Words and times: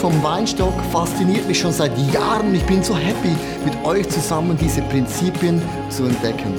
Vom 0.00 0.22
Weinstock 0.22 0.72
fasziniert 0.90 1.46
mich 1.46 1.60
schon 1.60 1.74
seit 1.74 1.96
Jahren. 2.10 2.54
Ich 2.54 2.64
bin 2.64 2.82
so 2.82 2.96
happy, 2.96 3.36
mit 3.66 3.84
euch 3.84 4.08
zusammen 4.08 4.56
diese 4.56 4.80
Prinzipien 4.80 5.60
zu 5.90 6.04
entdecken. 6.04 6.58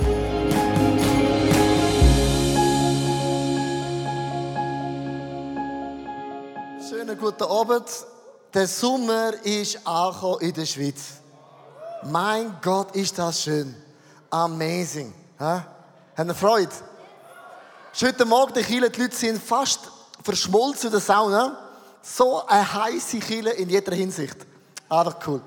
Schönen 6.88 7.18
guten 7.18 7.44
Abend. 7.46 7.86
Der 8.54 8.68
Sommer 8.68 9.32
ist 9.44 9.88
auch 9.88 10.40
in 10.40 10.54
der 10.54 10.68
Schweiz. 10.68 11.14
Mein 12.04 12.56
Gott, 12.62 12.96
ist 12.96 13.18
das 13.18 13.42
schön. 13.42 13.74
Amazing. 14.30 15.12
Ha? 15.40 15.66
Haben 16.16 16.30
ihr 16.30 16.36
Freude? 16.36 16.70
Heute 18.00 18.24
Morgen, 18.24 18.54
die 18.54 18.78
Leute 18.78 19.10
sind 19.12 19.42
fast 19.42 19.80
verschmolzen 20.24 20.90
in 20.90 20.92
der 20.92 21.02
Sauna. 21.02 21.61
So 22.02 22.46
eine 22.48 22.74
heiße 22.74 23.20
Kille 23.20 23.52
in 23.52 23.70
jeder 23.70 23.94
Hinsicht. 23.94 24.38
Einfach 24.90 25.16
cool. 25.28 25.42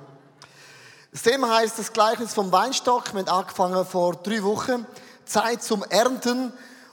Das 1.10 1.22
Thema 1.22 1.56
heißt 1.56 1.78
das 1.78 1.92
Gleichnis 1.92 2.33
vom 2.33 2.50
Weinstock. 2.50 3.12
Wir 3.12 3.20
haben 3.20 3.28
angefangen 3.28 3.84
vor 3.84 4.14
drei 4.16 4.42
Wochen. 4.42 4.86
Zeit 5.25 5.62
zum 5.62 5.82
Ernten. 5.84 6.52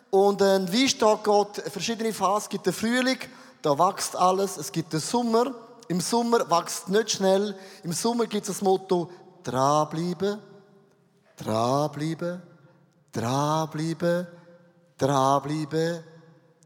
Und 0.09 0.41
ein 0.41 0.71
Weinstock 0.71 1.23
geht 1.23 1.71
verschiedene 1.71 2.11
Phasen. 2.13 2.43
Es 2.43 2.49
gibt 2.49 2.65
den 2.65 2.73
Frühling, 2.73 3.19
da 3.61 3.77
wächst 3.77 4.15
alles. 4.15 4.57
Es 4.57 4.71
gibt 4.71 4.93
den 4.93 4.99
Sommer. 4.99 5.53
Im 5.87 6.01
Sommer 6.01 6.49
wächst 6.49 6.89
nicht 6.89 7.11
schnell. 7.11 7.55
Im 7.83 7.93
Sommer 7.93 8.25
gibt 8.25 8.47
es 8.47 8.55
das 8.57 8.61
Motto, 8.61 9.11
dranbleiben, 9.43 10.39
dranbleiben, 11.37 12.41
dranbleiben, 13.11 14.27
dranbleiben, 14.97 16.03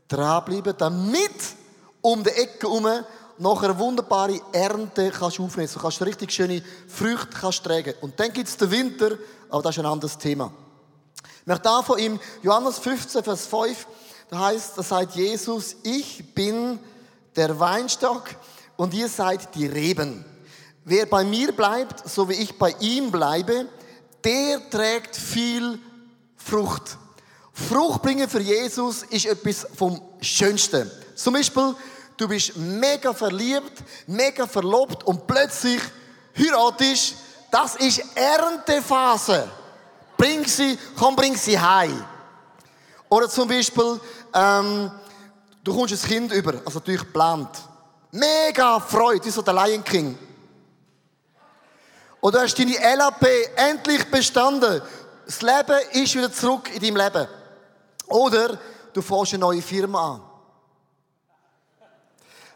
dranbleiben, 0.07 0.73
damit 0.77 1.54
um 2.05 2.23
die 2.23 2.29
Ecke 2.29 2.67
herum 2.67 2.87
noch 3.39 3.63
eine 3.63 3.79
wunderbare 3.79 4.39
Ernte 4.51 5.09
kannst 5.09 5.39
aufnehmen. 5.39 5.69
Du 5.73 5.79
kannst 5.79 6.01
richtig 6.03 6.31
schöne 6.31 6.61
Früchte 6.87 7.29
kannst 7.41 7.63
tragen. 7.63 7.95
Und 8.01 8.19
dann 8.19 8.31
gibt 8.31 8.47
es 8.47 8.55
den 8.55 8.69
Winter, 8.69 9.17
aber 9.49 9.63
das 9.63 9.75
ist 9.75 9.79
ein 9.79 9.87
anderes 9.87 10.15
Thema. 10.15 10.53
Ich 11.41 11.47
möchte 11.47 11.63
davon 11.63 11.97
im 11.97 12.19
Johannes 12.43 12.77
15, 12.77 13.23
Vers 13.23 13.47
5, 13.47 13.87
da 14.29 14.39
heißt, 14.39 14.77
da 14.77 14.83
sagt 14.83 15.15
Jesus, 15.15 15.77
ich 15.81 16.33
bin 16.35 16.79
der 17.35 17.59
Weinstock 17.59 18.23
und 18.77 18.93
ihr 18.93 19.09
seid 19.09 19.55
die 19.55 19.65
Reben. 19.65 20.23
Wer 20.83 21.07
bei 21.07 21.23
mir 21.23 21.53
bleibt, 21.53 22.07
so 22.07 22.29
wie 22.29 22.33
ich 22.33 22.55
bei 22.59 22.75
ihm 22.79 23.09
bleibe, 23.09 23.65
der 24.23 24.69
trägt 24.69 25.15
viel 25.15 25.79
Frucht. 26.35 26.97
Frucht 27.51 28.03
bringen 28.03 28.29
für 28.29 28.41
Jesus 28.41 29.01
ist 29.03 29.25
etwas 29.25 29.67
vom 29.75 29.99
Schönsten. 30.21 30.89
Zum 31.15 31.33
Beispiel, 31.33 31.73
du 32.17 32.27
bist 32.27 32.55
mega 32.57 33.13
verliebt, 33.13 33.83
mega 34.07 34.47
verlobt 34.47 35.03
und 35.03 35.27
plötzlich 35.27 35.81
heiratest, 36.37 37.15
das 37.51 37.75
ist 37.75 38.01
Erntephase. 38.15 39.49
Bring 40.17 40.45
sie, 40.45 40.77
komm, 40.97 41.15
bring 41.15 41.35
sie 41.35 41.59
heim. 41.59 42.05
Oder 43.09 43.29
zum 43.29 43.47
Beispiel, 43.47 43.99
ähm, 44.33 44.91
du 45.63 45.73
kommst 45.73 45.93
ein 45.93 46.09
Kind 46.09 46.31
über, 46.31 46.53
also 46.65 46.79
natürlich 46.79 47.01
geplant. 47.01 47.49
Mega 48.11 48.79
Freude, 48.79 49.25
wie 49.25 49.29
so 49.29 49.41
der 49.41 49.53
Lion 49.53 49.83
King. 49.83 50.17
Oder 52.21 52.41
hast 52.41 52.57
deine 52.57 52.73
LAP 52.95 53.27
endlich 53.55 54.09
bestanden. 54.09 54.81
Das 55.25 55.41
Leben 55.41 55.79
ist 55.91 56.15
wieder 56.15 56.31
zurück 56.31 56.73
in 56.73 56.81
deinem 56.81 56.97
Leben. 56.97 57.27
Oder 58.07 58.57
du 58.93 59.01
fährst 59.01 59.33
eine 59.33 59.41
neue 59.41 59.61
Firma 59.61 60.13
an. 60.13 60.34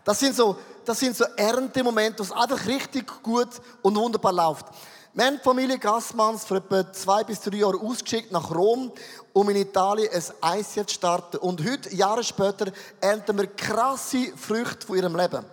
Das 0.09 0.17
sind 0.17 0.35
so, 0.35 0.57
das 0.85 0.99
sind 0.99 1.15
so 1.15 1.23
Erntemomente, 1.35 2.17
wo 2.17 2.23
es 2.23 2.31
einfach 2.31 2.65
richtig 2.65 3.21
gut 3.21 3.49
und 3.83 3.95
wunderbar 3.95 4.33
läuft. 4.33 4.65
Wir 5.13 5.25
haben 5.25 5.37
die 5.37 5.43
Familie 5.43 5.77
Gassmanns 5.77 6.45
vor 6.45 6.57
etwa 6.57 6.91
zwei 6.91 7.23
bis 7.23 7.39
drei 7.41 7.57
Jahren 7.57 7.79
ausgeschickt 7.79 8.31
nach 8.31 8.49
Rom, 8.49 8.91
um 9.33 9.49
in 9.51 9.57
Italien 9.57 10.09
ein 10.11 10.61
ICF 10.61 10.87
zu 10.87 10.95
starten. 10.95 11.37
Und 11.37 11.63
heute, 11.63 11.93
Jahre 11.93 12.23
später, 12.23 12.71
ernten 12.99 13.37
wir 13.37 13.45
krasse 13.45 14.33
Früchte 14.35 14.87
von 14.87 14.97
ihrem 14.97 15.15
Leben. 15.15 15.45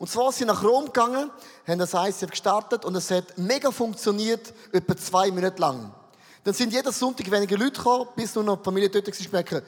Und 0.00 0.10
zwar 0.10 0.32
sind 0.32 0.38
sie 0.38 0.44
nach 0.46 0.64
Rom 0.64 0.86
gegangen, 0.86 1.30
haben 1.64 1.78
das 1.78 1.94
ICF 1.94 2.30
gestartet 2.30 2.84
und 2.84 2.96
es 2.96 3.08
hat 3.08 3.38
mega 3.38 3.70
funktioniert, 3.70 4.52
etwa 4.72 4.96
zwei 4.96 5.30
Minuten 5.30 5.60
lang. 5.60 5.94
Dann 6.42 6.54
sind 6.54 6.72
jeden 6.72 6.92
Sonntag 6.92 7.30
weniger 7.30 7.56
Leute 7.56 7.78
gekommen, 7.78 8.08
bis 8.16 8.34
nur 8.34 8.42
noch 8.42 8.56
die 8.56 8.64
Familie 8.64 8.90
dort 8.90 9.06
war, 9.06 9.30
merken, 9.30 9.62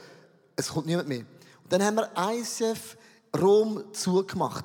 es 0.56 0.68
kommt 0.68 0.86
niemand 0.86 1.06
mehr. 1.06 1.20
Und 1.20 1.72
dann 1.72 1.84
haben 1.84 1.98
wir 1.98 2.10
ICF 2.18 2.96
Rom 3.40 3.84
zugemacht. 3.92 4.64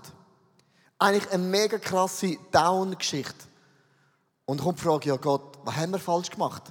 Eigentlich 0.98 1.32
eine 1.32 1.44
mega 1.44 1.78
krasse 1.78 2.38
Down-Geschichte. 2.52 3.48
Und 4.46 4.62
kommt 4.62 4.80
die 4.80 4.84
Frage, 4.84 5.10
ja 5.10 5.16
Gott, 5.16 5.60
was 5.64 5.76
haben 5.76 5.92
wir 5.92 6.00
falsch 6.00 6.30
gemacht? 6.30 6.64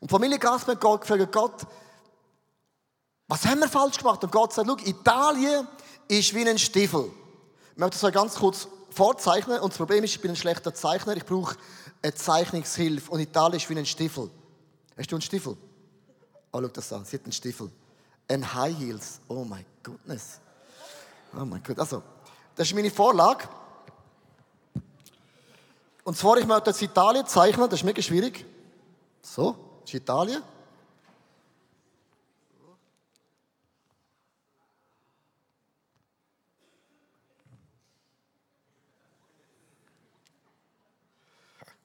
Und 0.00 0.10
die 0.10 0.12
Familie 0.12 0.38
Gassmann 0.38 0.76
hat 0.80 1.00
gefragt, 1.00 1.32
Gott, 1.32 1.66
was 3.28 3.44
haben 3.44 3.60
wir 3.60 3.68
falsch 3.68 3.98
gemacht? 3.98 4.22
Und 4.24 4.32
Gott 4.32 4.52
sagt, 4.52 4.68
schau, 4.68 4.76
Italien 4.84 5.66
ist 6.08 6.34
wie 6.34 6.48
ein 6.48 6.58
Stiefel. 6.58 7.10
Ich 7.72 7.78
möchte 7.78 7.98
das 7.98 8.12
ganz 8.12 8.34
kurz 8.34 8.68
vorzeichnen. 8.90 9.60
Und 9.60 9.72
das 9.72 9.78
Problem 9.78 10.04
ist, 10.04 10.14
ich 10.14 10.20
bin 10.20 10.32
ein 10.32 10.36
schlechter 10.36 10.74
Zeichner. 10.74 11.16
Ich 11.16 11.24
brauche 11.24 11.56
eine 12.02 12.14
Zeichnungshilfe. 12.14 13.10
Und 13.10 13.20
Italien 13.20 13.56
ist 13.56 13.70
wie 13.70 13.78
ein 13.78 13.86
Stiefel. 13.86 14.30
Hast 14.96 15.10
du 15.10 15.16
einen 15.16 15.22
Stiefel? 15.22 15.56
Oh, 16.52 16.60
schau 16.60 16.68
das 16.68 16.92
an. 16.92 17.04
Sie 17.04 17.16
hat 17.16 17.24
einen 17.24 17.32
Stiefel. 17.32 17.70
Ein 18.28 18.54
High 18.54 18.78
Heels. 18.78 19.20
Oh 19.28 19.44
my 19.44 19.64
goodness. 19.82 20.40
Oh 21.34 21.44
mein 21.44 21.62
Gott. 21.62 21.78
Also, 21.78 22.02
das 22.54 22.68
ist 22.68 22.74
meine 22.74 22.90
Vorlage. 22.90 23.48
Und 26.04 26.16
zwar, 26.16 26.36
ich 26.38 26.46
möchte 26.46 26.70
jetzt 26.70 26.82
Italien 26.82 27.26
zeichnen. 27.26 27.68
Das 27.70 27.80
ist 27.80 27.84
mega 27.84 28.02
schwierig. 28.02 28.44
So, 29.22 29.56
das 29.80 29.90
ist 29.90 29.94
Italien. 29.94 30.42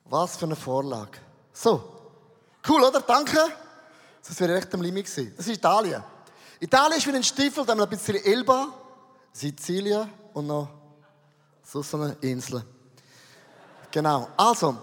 Was 0.09 0.38
für 0.38 0.46
eine 0.46 0.56
Vorlage. 0.56 1.19
So. 1.53 1.94
Cool, 2.68 2.84
oder? 2.84 3.02
Danke. 3.02 3.38
Das 4.25 4.40
wäre 4.40 4.56
recht 4.56 4.74
am 4.74 4.81
Limit 4.81 5.06
gewesen. 5.06 5.34
Das 5.35 5.47
ist 5.47 5.58
Italien. 5.58 6.03
Italien 6.59 6.97
ist 6.97 7.08
wie 7.08 7.16
ein 7.16 7.24
Stiefel, 7.24 7.66
da 7.66 7.72
haben 7.72 7.79
wir 7.79 7.84
ein 7.84 7.90
bisschen 7.90 8.16
Elba, 8.16 8.74
Sizilien 9.37 10.09
und 10.33 10.47
noch 10.47 10.67
so, 11.63 11.83
eine 11.93 12.17
Insel. 12.21 12.63
Genau. 13.91 14.27
Also. 14.35 14.75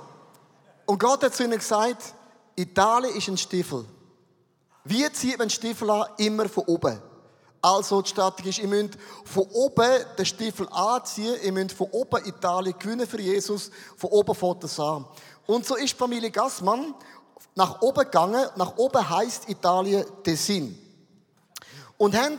Und 0.86 0.98
Gott 0.98 1.24
hat 1.24 1.34
zu 1.34 1.44
ihnen 1.44 1.58
gesagt, 1.58 2.14
Italien 2.54 3.16
ist 3.16 3.26
ein 3.28 3.36
Stiefel. 3.38 3.84
Wie 4.84 5.10
zieht 5.12 5.38
man 5.38 5.50
Stiefel 5.50 5.90
an? 5.90 6.06
Immer 6.18 6.48
von 6.48 6.64
oben. 6.64 7.00
Also 7.60 8.02
die 8.02 8.10
Strategie 8.10 8.50
ist, 8.50 8.58
ihr 8.58 8.68
müsst 8.68 8.98
von 9.24 9.44
oben 9.50 10.04
den 10.18 10.26
Stiefel 10.26 10.68
anziehen, 10.70 11.36
ihr 11.42 11.52
müsst 11.52 11.72
von 11.72 11.88
oben 11.90 12.24
Italien 12.26 12.78
gewinnen 12.78 13.06
für 13.08 13.20
Jesus, 13.20 13.70
von 13.96 14.10
oben 14.10 14.34
fährt 14.34 14.62
das 14.62 14.78
an. 14.78 15.06
Und 15.46 15.66
so 15.66 15.74
ist 15.74 15.94
die 15.94 15.98
Familie 15.98 16.30
Gassmann 16.30 16.94
nach 17.54 17.80
oben 17.80 18.04
gegangen, 18.04 18.46
nach 18.56 18.76
oben 18.76 19.08
heißt 19.08 19.48
Italien 19.48 20.04
Tessin. 20.22 20.78
Und 21.96 22.14
haben 22.14 22.36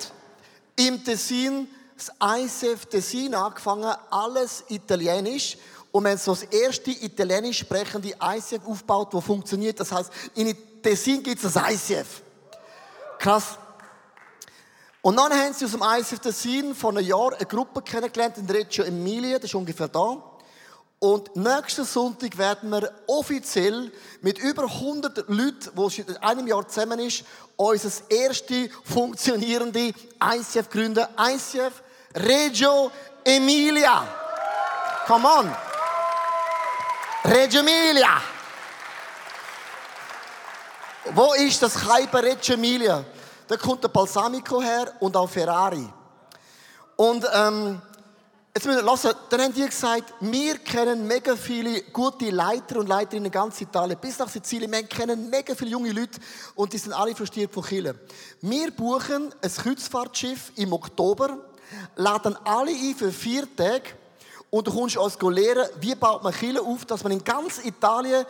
im 0.76 1.04
Tessin 1.04 1.68
das 1.96 2.12
ICF 2.22 2.86
Tessin 2.88 3.34
angefangen, 3.34 3.94
alles 4.10 4.64
italienisch. 4.70 5.58
Und 5.92 6.04
wir 6.04 6.12
haben 6.12 6.18
so 6.18 6.34
das 6.34 6.44
erste 6.44 6.92
italienisch 6.92 7.60
sprechende 7.60 8.14
ICF 8.22 8.68
aufgebaut, 8.68 9.14
das 9.14 9.24
funktioniert. 9.24 9.80
Das 9.80 9.92
heißt, 9.92 10.12
in 10.36 10.56
Tessin 10.82 11.24
gibt 11.24 11.44
es 11.44 11.54
das 11.54 11.72
ICF. 11.72 12.22
Krass. 13.18 13.58
Und 15.02 15.18
dann 15.18 15.32
haben 15.32 15.54
sie 15.54 15.66
aus 15.66 15.72
dem 15.72 15.84
ICF 15.84 16.20
Tessin 16.20 16.76
vor 16.76 16.90
einem 16.90 17.06
Jahr 17.06 17.34
eine 17.34 17.46
Gruppe 17.46 17.82
kennengelernt 17.82 18.38
in 18.40 18.50
Reggio 18.50 18.84
Emilia, 18.84 19.38
das 19.38 19.46
ist 19.46 19.56
ungefähr 19.56 19.88
da. 19.88 20.18
Und 21.00 21.36
nächsten 21.36 21.86
Sonntag 21.86 22.38
werden 22.38 22.72
wir 22.72 22.92
offiziell 23.08 23.92
mit 24.22 24.40
über 24.40 24.64
100 24.64 25.30
Leuten, 25.30 25.70
die 25.76 25.90
seit 25.90 26.24
einem 26.24 26.48
Jahr 26.48 26.68
zusammen 26.68 27.00
ist, 27.00 27.24
unser 27.56 27.92
erste 28.10 28.70
funktionierende 28.84 29.94
ICF 30.20 30.70
gründen. 30.70 31.06
ICF 31.20 31.84
Reggio 32.16 32.92
Emilia. 33.24 34.08
Come 35.06 35.28
on. 35.28 35.56
Reggio 37.26 37.60
Emilia. 37.60 38.22
Wo 41.14 41.34
ist 41.34 41.62
das 41.62 41.76
Kaiber 41.76 42.24
Reggio 42.24 42.56
Emilia? 42.56 43.04
Da 43.48 43.58
kommt 43.58 43.84
der 43.84 43.90
Balsamico 43.90 44.62
her 44.62 44.94
und 45.00 45.16
auch 45.16 45.30
Ferrari. 45.30 45.88
Und 46.96 47.26
ähm, 47.34 47.82
jetzt 48.56 48.66
müssen 48.66 48.86
wir 48.86 48.92
hören, 48.92 49.16
dann 49.30 49.42
haben 49.42 49.54
die 49.54 49.66
gesagt, 49.66 50.14
wir 50.22 50.58
kennen 50.60 51.06
mega 51.06 51.36
viele 51.36 51.82
gute 51.92 52.30
Leiter 52.30 52.80
und 52.80 52.88
Leiterinnen 52.88 53.26
in 53.26 53.32
ganz 53.32 53.60
Italien, 53.60 54.00
bis 54.00 54.18
nach 54.18 54.30
Sizilien. 54.30 54.72
Wir 54.72 54.84
kennen 54.84 55.30
mega 55.30 55.54
viele 55.54 55.72
junge 55.72 55.92
Leute 55.92 56.20
und 56.56 56.72
die 56.72 56.78
sind 56.78 56.94
alle 56.94 57.14
frustriert 57.14 57.54
von 57.54 57.64
Chile. 57.64 57.96
Wir 58.42 58.72
buchen 58.72 59.34
ein 59.42 59.52
Kreuzfahrtschiff 59.52 60.54
im 60.56 60.72
Oktober, 60.72 61.38
laden 61.96 62.38
alle 62.44 62.72
ein 62.72 62.96
für 62.96 63.12
vier 63.12 63.48
Tage 63.56 63.92
Und 64.50 64.68
du 64.68 64.72
kommst 64.72 64.98
uns 64.98 65.18
lehren, 65.22 65.68
wie 65.82 65.96
baut 65.96 66.24
man 66.24 66.34
Kirche 66.34 66.62
auf, 66.62 66.86
dass 66.86 67.04
man 67.04 67.12
in 67.12 67.24
ganz 67.24 67.64
Italien 67.64 68.26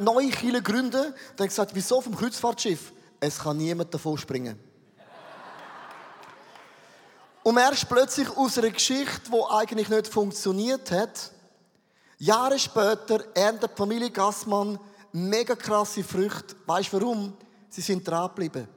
neue 0.00 0.30
Kirche 0.30 0.62
gründen 0.62 0.90
könnte. 0.92 1.14
Dann 1.36 1.48
gesagt, 1.48 1.70
wieso 1.74 2.00
vom 2.00 2.16
Kreuzfahrtschiff? 2.16 2.92
Es 3.20 3.38
kann 3.38 3.56
niemand 3.56 3.94
davon 3.94 4.18
springen. 4.18 4.58
Und 7.42 7.58
erst 7.58 7.88
plötzlich 7.88 8.28
aus 8.36 8.58
einer 8.58 8.70
Geschichte, 8.70 9.30
die 9.30 9.54
eigentlich 9.54 9.88
nicht 9.88 10.08
funktioniert 10.08 10.90
hat, 10.90 11.30
Jahre 12.18 12.58
später 12.58 13.24
erntet 13.34 13.72
die 13.72 13.76
Familie 13.76 14.10
Gassmann 14.10 14.78
mega 15.12 15.54
krasse 15.54 16.02
Früchte. 16.02 16.56
Weißt 16.66 16.92
du 16.92 17.00
warum? 17.00 17.34
Sie 17.68 17.80
sind 17.80 18.06
dran 18.06 18.28
geblieben. 18.28 18.68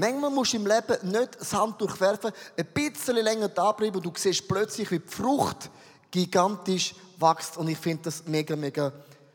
Manchmal 0.00 0.30
musst 0.30 0.52
du 0.52 0.58
im 0.58 0.66
Leben 0.68 1.10
nicht 1.10 1.40
das 1.40 1.52
Handtuch 1.52 1.98
werfen, 1.98 2.30
ein 2.56 2.66
bisschen 2.66 3.16
länger 3.16 3.48
da 3.48 3.72
bleiben 3.72 3.96
und 3.96 4.06
du 4.06 4.12
siehst 4.14 4.46
plötzlich, 4.46 4.88
wie 4.92 5.00
die 5.00 5.08
Frucht 5.08 5.68
gigantisch 6.08 6.94
wächst. 7.18 7.56
Und 7.56 7.66
ich 7.66 7.78
finde 7.78 8.04
das 8.04 8.24
mega, 8.24 8.54
mega 8.54 8.92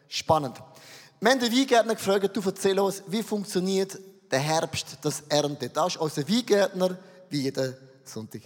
spannend. 0.07 0.55
Wir 1.19 1.31
haben 1.31 1.39
den 1.41 1.51
Weingärtner 1.51 1.95
gefragt, 1.95 2.33
du 2.33 2.41
erzähl 2.45 2.79
uns, 2.79 3.03
wie 3.07 3.21
funktioniert 3.21 3.99
der 4.31 4.39
Herbst, 4.39 4.97
das 5.01 5.23
Ernte. 5.27 5.67
Das 5.67 5.95
ist 5.95 5.97
unser 5.97 6.25
Weingärtner 6.29 6.97
wie 7.29 7.41
jeden 7.41 7.75
Sonntag. 8.05 8.43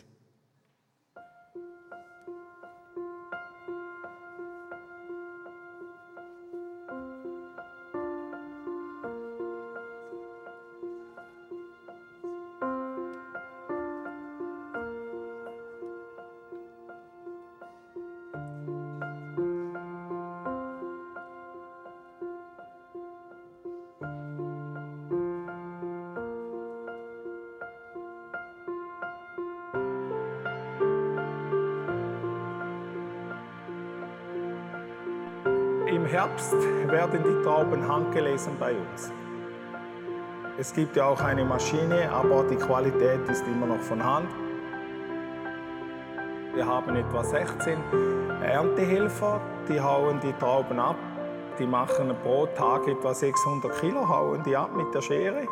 Herbst 36.27 36.53
werden 36.87 37.23
die 37.23 37.43
Trauben 37.43 37.87
handgelesen 37.87 38.57
bei 38.59 38.73
uns. 38.75 39.13
Es 40.57 40.73
gibt 40.73 40.97
ja 40.97 41.05
auch 41.05 41.21
eine 41.21 41.45
Maschine, 41.45 42.11
aber 42.11 42.43
die 42.43 42.57
Qualität 42.57 43.21
ist 43.29 43.47
immer 43.47 43.65
noch 43.67 43.79
von 43.79 44.03
Hand. 44.03 44.29
Wir 46.53 46.65
haben 46.65 46.95
etwa 46.97 47.23
16 47.23 47.77
Erntehelfer, 48.43 49.39
die 49.69 49.79
hauen 49.79 50.19
die 50.19 50.33
Trauben 50.33 50.79
ab. 50.79 50.97
Die 51.59 51.65
machen 51.65 52.13
pro 52.23 52.45
Tag 52.47 52.87
etwa 52.87 53.13
600 53.13 53.79
Kilo, 53.79 54.07
hauen 54.09 54.43
die 54.43 54.57
ab 54.57 54.75
mit 54.75 54.93
der 54.93 55.01
Schere. 55.01 55.47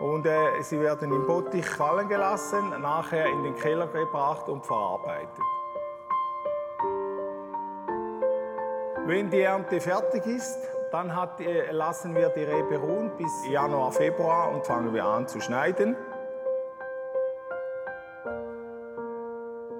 Und 0.00 0.24
äh, 0.24 0.62
sie 0.62 0.80
werden 0.80 1.12
im 1.12 1.26
Bottich 1.26 1.66
fallen 1.66 2.08
gelassen, 2.08 2.70
nachher 2.80 3.26
in 3.26 3.42
den 3.42 3.54
Keller 3.54 3.86
gebracht 3.86 4.48
und 4.48 4.64
verarbeitet. 4.64 5.53
Wenn 9.06 9.28
die 9.28 9.42
Ernte 9.42 9.82
fertig 9.82 10.24
ist, 10.26 10.58
dann 10.90 11.14
hat, 11.14 11.38
lassen 11.70 12.14
wir 12.14 12.30
die 12.30 12.44
Rebe 12.44 12.78
ruhen 12.78 13.10
bis 13.18 13.30
Januar, 13.50 13.92
Februar 13.92 14.50
und 14.50 14.64
fangen 14.64 14.94
wir 14.94 15.04
an 15.04 15.28
zu 15.28 15.40
schneiden. 15.40 15.94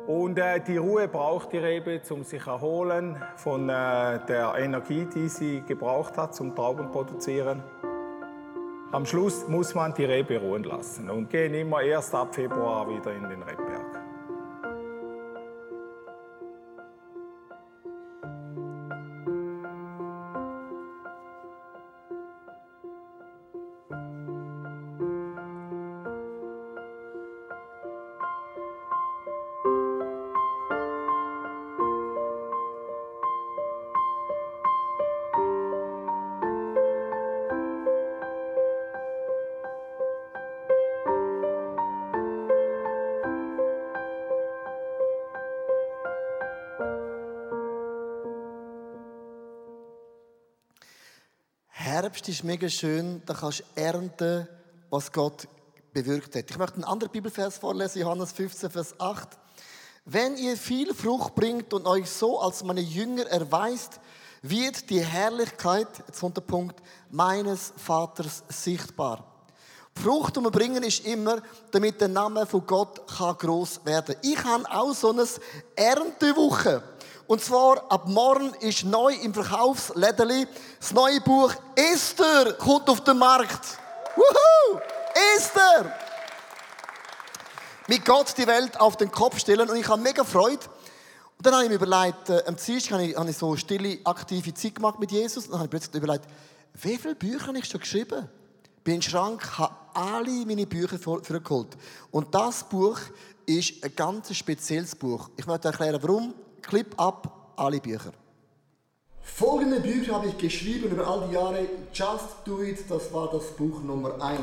Und 0.07 0.39
äh, 0.39 0.61
die 0.61 0.77
Ruhe 0.77 1.09
braucht 1.09 1.53
die 1.53 1.59
Rebe, 1.59 2.03
um 2.11 2.23
sich 2.23 2.47
erholen 2.47 3.17
von 3.37 3.71
äh, 3.71 4.19
der 4.27 4.57
Energie, 4.59 5.07
die 5.07 5.29
sie 5.29 5.63
gebraucht 5.63 6.19
hat 6.19 6.35
zum 6.35 6.55
Trauben 6.55 6.91
produzieren. 6.91 7.63
Am 8.93 9.07
Schluss 9.07 9.49
muss 9.49 9.75
man 9.75 9.95
die 9.95 10.05
Rebe 10.05 10.39
ruhen 10.39 10.65
lassen 10.65 11.09
und 11.09 11.31
gehen 11.31 11.55
immer 11.55 11.81
erst 11.81 12.15
ab 12.15 12.35
Februar 12.35 12.87
wieder 12.91 13.13
in 13.13 13.23
den 13.23 13.43
Rebberg. 13.43 13.74
Herbst 52.15 52.29
ist 52.29 52.45
mega 52.45 52.69
schön, 52.69 53.21
da 53.27 53.35
kannst 53.35 53.59
du 53.59 53.65
ernten, 53.75 54.47
was 54.89 55.11
Gott 55.11 55.49
bewirkt 55.93 56.37
hat. 56.37 56.49
Ich 56.49 56.57
möchte 56.57 56.77
einen 56.77 56.85
anderen 56.85 57.11
Bibelvers 57.11 57.59
vorlesen, 57.59 58.03
Johannes 58.03 58.31
15, 58.31 58.71
Vers 58.71 58.95
8. 59.01 59.31
Wenn 60.05 60.37
ihr 60.37 60.57
viel 60.57 60.95
Frucht 60.95 61.35
bringt 61.35 61.75
und 61.75 61.89
euch 61.89 62.09
so 62.09 62.39
als 62.39 62.63
meine 62.63 62.83
Jünger 62.83 63.27
erweist, 63.27 63.99
wird 64.43 64.89
die 64.91 65.01
Herrlichkeit, 65.01 65.89
jetzt 66.07 66.21
kommt 66.21 66.37
der 66.37 66.43
Punkt, 66.43 66.81
meines 67.11 67.73
Vaters 67.79 68.45
sichtbar. 68.49 69.25
Frucht, 70.01 70.37
die 70.37 70.41
bringen, 70.43 70.85
ist 70.85 71.05
immer, 71.05 71.43
damit 71.73 72.01
der 72.01 72.07
Name 72.07 72.47
von 72.47 72.65
Gott 72.65 73.09
kann 73.09 73.37
gross 73.39 73.81
werden. 73.85 74.15
Ich 74.23 74.39
habe 74.45 74.71
auch 74.71 74.95
so 74.95 75.11
eine 75.11 75.27
Erntewoche. 75.75 76.81
Und 77.27 77.43
zwar 77.43 77.91
ab 77.91 78.07
morgen 78.07 78.53
ist 78.61 78.85
neu 78.85 79.15
im 79.15 79.33
Verkaufslädeli 79.33 80.47
das 80.79 80.93
neue 80.93 81.21
Buch 81.23 81.53
Esther 81.75 82.53
kommt 82.55 82.89
auf 82.91 83.03
den 83.03 83.17
Markt. 83.17 83.79
Wuhu! 84.15 84.81
Esther! 85.37 85.91
Mit 87.89 88.05
Gott 88.05 88.35
die 88.37 88.47
Welt 88.47 88.79
auf 88.79 88.97
den 88.97 89.11
Kopf 89.11 89.39
stellen 89.39 89.71
und 89.71 89.77
ich 89.77 89.89
habe 89.89 90.03
mega 90.03 90.25
Freude. 90.25 90.65
Und 91.37 91.47
dann 91.47 91.55
habe 91.55 91.65
ich 91.65 91.71
mir 91.71 91.77
überlegt, 91.77 92.29
äh, 92.29 92.43
am 92.47 92.57
Dienstag 92.57 92.93
habe 92.93 93.05
ich, 93.05 93.17
habe 93.17 93.31
ich 93.31 93.37
so 93.37 93.57
stille, 93.57 93.99
aktive 94.05 94.53
Zeit 94.55 94.75
gemacht 94.75 94.99
mit 94.99 95.11
Jesus. 95.11 95.47
Und 95.47 95.53
dann 95.53 95.61
habe 95.61 95.67
ich 95.67 95.71
plötzlich 95.71 96.03
überlegt, 96.03 96.27
wie 96.75 96.97
viele 96.99 97.15
Bücher 97.15 97.47
habe 97.47 97.59
ich 97.59 97.67
schon 97.67 97.81
geschrieben? 97.81 98.29
Bin 98.83 98.95
in 98.95 99.01
den 99.01 99.03
Schrank, 99.03 99.59
habe 99.59 99.75
alle 99.95 100.45
meine 100.47 100.67
Bücher 100.67 100.99
vorgeholt. 100.99 101.77
Und 102.11 102.35
das 102.35 102.65
Buch 102.65 102.99
ist 103.47 103.83
ein 103.83 103.95
ganz 103.95 104.35
spezielles 104.35 104.95
Buch. 104.95 105.31
Ich 105.37 105.47
möchte 105.47 105.69
erklären, 105.69 106.03
warum. 106.03 106.35
Clip 106.67 106.99
ab, 106.99 107.53
alle 107.57 107.79
Bücher. 107.79 108.13
Folgende 109.21 109.81
Bücher 109.81 110.15
habe 110.15 110.29
ich 110.29 110.39
geschrieben 110.39 110.91
über 110.91 111.07
all 111.07 111.29
die 111.29 111.35
Jahre. 111.35 111.67
Just 111.93 112.47
Do 112.47 112.63
It, 112.63 112.85
das 112.89 113.13
war 113.13 113.31
das 113.31 113.49
Buch 113.53 113.83
Nummer 113.83 114.21
1. 114.23 114.41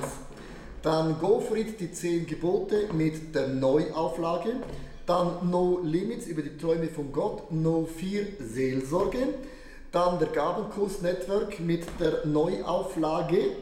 Dann 0.84 1.20
Go 1.20 1.40
for 1.40 1.58
It, 1.58 1.80
die 1.80 1.92
10 1.92 2.28
Gebote 2.28 2.90
mit 2.94 3.34
der 3.34 3.48
Neuauflage. 3.48 4.58
Dann 5.06 5.50
No 5.50 5.80
Limits 5.84 6.28
über 6.28 6.44
die 6.44 6.58
Träume 6.58 6.88
von 6.90 7.12
Gott. 7.12 7.52
No 7.52 7.86
4 7.86 8.28
Seelsorge. 8.40 9.28
Dann 9.92 10.20
der 10.20 10.30
Gabenkurs 10.30 11.02
Network 11.02 11.60
mit 11.60 11.86
der 12.00 12.26
Neuauflage. 12.26 13.56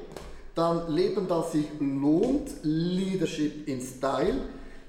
Dann 0.54 0.92
Leben, 0.92 1.28
das 1.28 1.54
sich 1.54 1.66
lohnt. 1.80 2.52
Leadership 2.64 3.68
in 3.68 3.82
Style. 3.82 4.42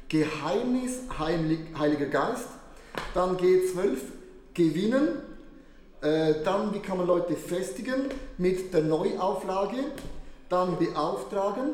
Geheimnis, 0.08 1.02
Heiliger 1.18 2.06
Geist. 2.06 2.48
Dann 3.14 3.36
G12, 3.36 3.98
gewinnen. 4.54 5.08
Äh, 6.00 6.42
dann, 6.44 6.72
wie 6.72 6.78
kann 6.78 6.98
man 6.98 7.06
Leute 7.06 7.34
festigen 7.34 8.06
mit 8.38 8.72
der 8.72 8.82
Neuauflage. 8.82 9.78
Dann 10.48 10.78
beauftragen. 10.78 11.70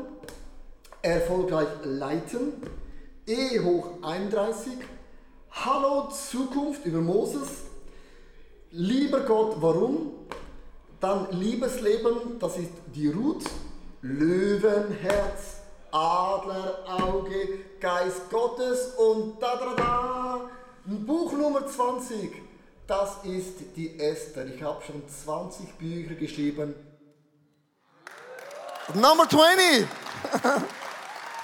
Erfolgreich 1.02 1.68
leiten. 1.84 2.54
E 3.26 3.60
hoch 3.60 4.02
31. 4.02 4.72
Hallo 5.50 6.08
Zukunft 6.08 6.84
über 6.86 7.00
Moses. 7.00 7.48
Lieber 8.70 9.20
Gott, 9.20 9.56
warum? 9.60 10.12
Dann 11.00 11.28
Liebesleben, 11.32 12.38
das 12.38 12.56
ist 12.58 12.70
die 12.94 13.08
Ruth. 13.08 13.44
Löwenherz, 14.02 15.60
Adlerauge, 15.90 17.60
Geist 17.80 18.30
Gottes 18.30 18.94
und 18.96 19.40
da 19.40 19.56
da 19.56 19.74
da. 19.76 20.50
Buch 20.86 21.32
Nummer 21.32 21.66
20, 21.66 22.30
das 22.86 23.10
ist 23.24 23.54
die 23.74 23.98
Esther. 23.98 24.46
Ich 24.46 24.62
habe 24.62 24.80
schon 24.84 25.02
20 25.08 25.76
Bücher 25.76 26.14
geschrieben. 26.14 26.76
Nummer 28.94 29.28
20! 29.28 29.84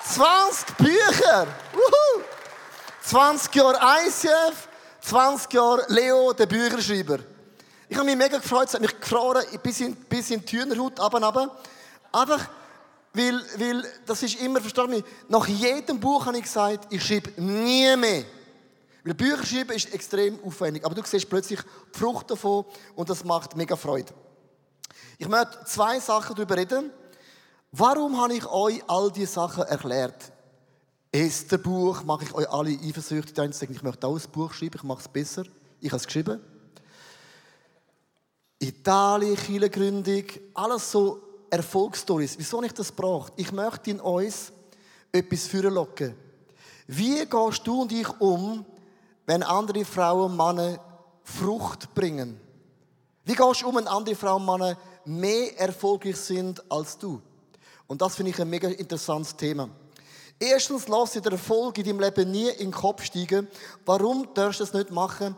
20 0.04 0.76
Bücher! 0.78 1.48
Woohoo. 1.72 2.22
20 3.02 3.52
Jahre 3.56 3.80
ICF, 4.06 4.68
20 5.00 5.52
Jahre 5.52 5.86
Leo, 5.88 6.32
der 6.32 6.46
Bücherschreiber. 6.46 7.18
Ich 7.88 7.96
habe 7.96 8.06
mich 8.06 8.16
mega 8.16 8.38
gefreut, 8.38 8.68
es 8.68 8.74
hat 8.74 8.80
mich 8.80 9.00
gefroren, 9.00 9.44
bis 9.60 9.80
in, 9.80 9.96
bis 9.96 10.30
in 10.30 10.38
die 10.38 10.46
Tünerhaut, 10.46 11.00
aber, 11.00 11.20
aber. 11.20 11.56
Einfach, 12.12 12.48
weil, 13.12 13.42
weil, 13.56 13.84
das 14.06 14.22
ist 14.22 14.40
immer, 14.40 14.60
mich, 14.60 15.04
nach 15.28 15.48
jedem 15.48 15.98
Buch 15.98 16.24
habe 16.26 16.36
ich 16.36 16.44
gesagt, 16.44 16.86
ich 16.92 17.04
schreibe 17.04 17.42
nie 17.42 17.96
mehr. 17.96 18.24
Weil 19.04 19.14
Bücher 19.14 19.44
schreiben 19.44 19.72
ist 19.72 19.92
extrem 19.92 20.38
aufwendig, 20.44 20.84
aber 20.84 20.94
du 20.94 21.02
siehst 21.04 21.28
plötzlich 21.28 21.60
die 21.60 21.98
Frucht 21.98 22.30
davon 22.30 22.64
und 22.94 23.10
das 23.10 23.24
macht 23.24 23.56
mega 23.56 23.74
Freude. 23.74 24.12
Ich 25.18 25.28
möchte 25.28 25.64
zwei 25.66 25.98
Sachen 25.98 26.36
darüber 26.36 26.56
reden. 26.56 26.90
Warum 27.72 28.20
habe 28.20 28.34
ich 28.34 28.46
euch 28.46 28.82
all 28.86 29.10
diese 29.10 29.32
Sachen 29.32 29.64
erklärt? 29.64 30.32
Esther 31.10 31.58
Buch 31.58 32.02
mache 32.04 32.24
ich 32.24 32.34
euch 32.34 32.48
alle 32.48 32.70
eifersüchtig, 32.70 33.34
die 33.34 33.52
sagen, 33.52 33.72
ich 33.72 33.82
möchte 33.82 34.06
auch 34.06 34.16
ein 34.16 34.30
Buch 34.32 34.52
schreiben, 34.52 34.76
ich 34.76 34.82
mache 34.82 35.00
es 35.00 35.08
besser. 35.08 35.44
Ich 35.80 35.90
habe 35.90 35.96
es 35.96 36.06
geschrieben. 36.06 36.40
Italien, 38.58 39.36
Kirchengründung, 39.36 40.24
alles 40.54 40.90
so 40.90 41.20
Erfolgsstories. 41.50 42.38
Wieso 42.38 42.62
ich 42.62 42.72
das 42.72 42.92
brauche? 42.92 43.32
Ich 43.36 43.50
möchte 43.52 43.90
in 43.90 44.00
uns 44.00 44.52
etwas 45.10 45.48
vorlocken. 45.48 46.14
Wie 46.86 47.26
gehst 47.26 47.66
du 47.66 47.82
und 47.82 47.92
ich 47.92 48.08
um, 48.20 48.64
wenn 49.26 49.42
andere 49.42 49.84
Frauen 49.84 50.30
und 50.30 50.36
Männer 50.36 50.78
Frucht 51.22 51.94
bringen? 51.94 52.40
Wie 53.24 53.34
gehst 53.34 53.62
du 53.62 53.68
um, 53.68 53.76
wenn 53.76 53.86
andere 53.86 54.16
Frauen 54.16 54.48
und 54.48 54.58
Männer 54.58 54.76
mehr 55.04 55.58
erfolgreich 55.58 56.16
sind 56.16 56.62
als 56.70 56.98
du? 56.98 57.20
Und 57.86 58.02
das 58.02 58.16
finde 58.16 58.30
ich 58.30 58.40
ein 58.40 58.50
mega 58.50 58.68
interessantes 58.68 59.36
Thema. 59.36 59.68
Erstens, 60.38 60.88
lass 60.88 61.12
dir 61.12 61.20
der 61.20 61.32
Erfolg 61.32 61.78
in 61.78 61.84
deinem 61.84 62.00
Leben 62.00 62.30
nie 62.30 62.48
in 62.48 62.70
den 62.70 62.72
Kopf 62.72 63.04
steigen. 63.04 63.46
Warum 63.84 64.32
darfst 64.34 64.58
du 64.58 64.64
das 64.64 64.74
nicht 64.74 64.90
machen? 64.90 65.36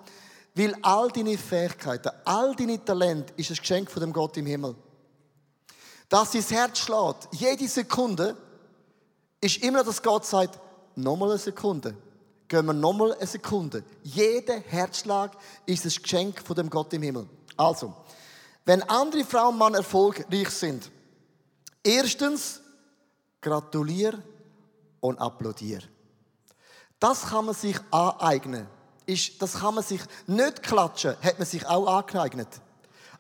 Weil 0.55 0.75
all 0.83 1.11
deine 1.11 1.37
Fähigkeiten, 1.37 2.11
all 2.25 2.55
deine 2.55 2.83
Talente 2.83 3.35
ist 3.37 3.51
ein 3.51 3.57
Geschenk 3.57 3.91
von 3.91 4.01
dem 4.01 4.13
Gott 4.13 4.37
im 4.37 4.47
Himmel. 4.47 4.75
Dass 6.09 6.31
dein 6.31 6.43
Herz 6.43 6.79
schlägt, 6.79 7.29
jede 7.33 7.69
Sekunde, 7.69 8.37
ist 9.41 9.63
immer, 9.63 9.85
dass 9.85 10.03
Gott 10.03 10.25
sagt, 10.25 10.59
nochmal 10.95 11.31
eine 11.31 11.39
Sekunde. 11.39 11.95
Gehen 12.49 12.67
wir 12.67 12.73
nochmal 12.73 13.15
eine 13.15 13.27
Sekunde. 13.27 13.85
Jeder 14.03 14.59
Herzschlag 14.61 15.33
ist 15.67 15.85
ein 15.85 16.03
Geschenk 16.03 16.41
von 16.41 16.57
dem 16.57 16.69
Gott 16.69 16.93
im 16.93 17.03
Himmel. 17.03 17.29
Also, 17.57 17.95
wenn 18.65 18.83
andere 18.83 19.25
Frauen 19.25 19.55
und 19.55 19.59
Mann 19.59 19.75
erfolgreich 19.75 20.51
sind, 20.51 20.91
erstens, 21.83 22.61
gratulier 23.41 24.19
und 25.01 25.19
applaudier. 25.19 25.81
Das 26.99 27.27
kann 27.27 27.45
man 27.45 27.55
sich 27.55 27.77
aneignen 27.91 28.67
das 29.39 29.55
kann 29.55 29.75
man 29.75 29.85
sich 29.85 30.01
nicht 30.27 30.63
klatschen, 30.63 31.17
hat 31.23 31.39
man 31.39 31.47
sich 31.47 31.67
auch 31.67 31.87
angeeignet. 31.87 32.49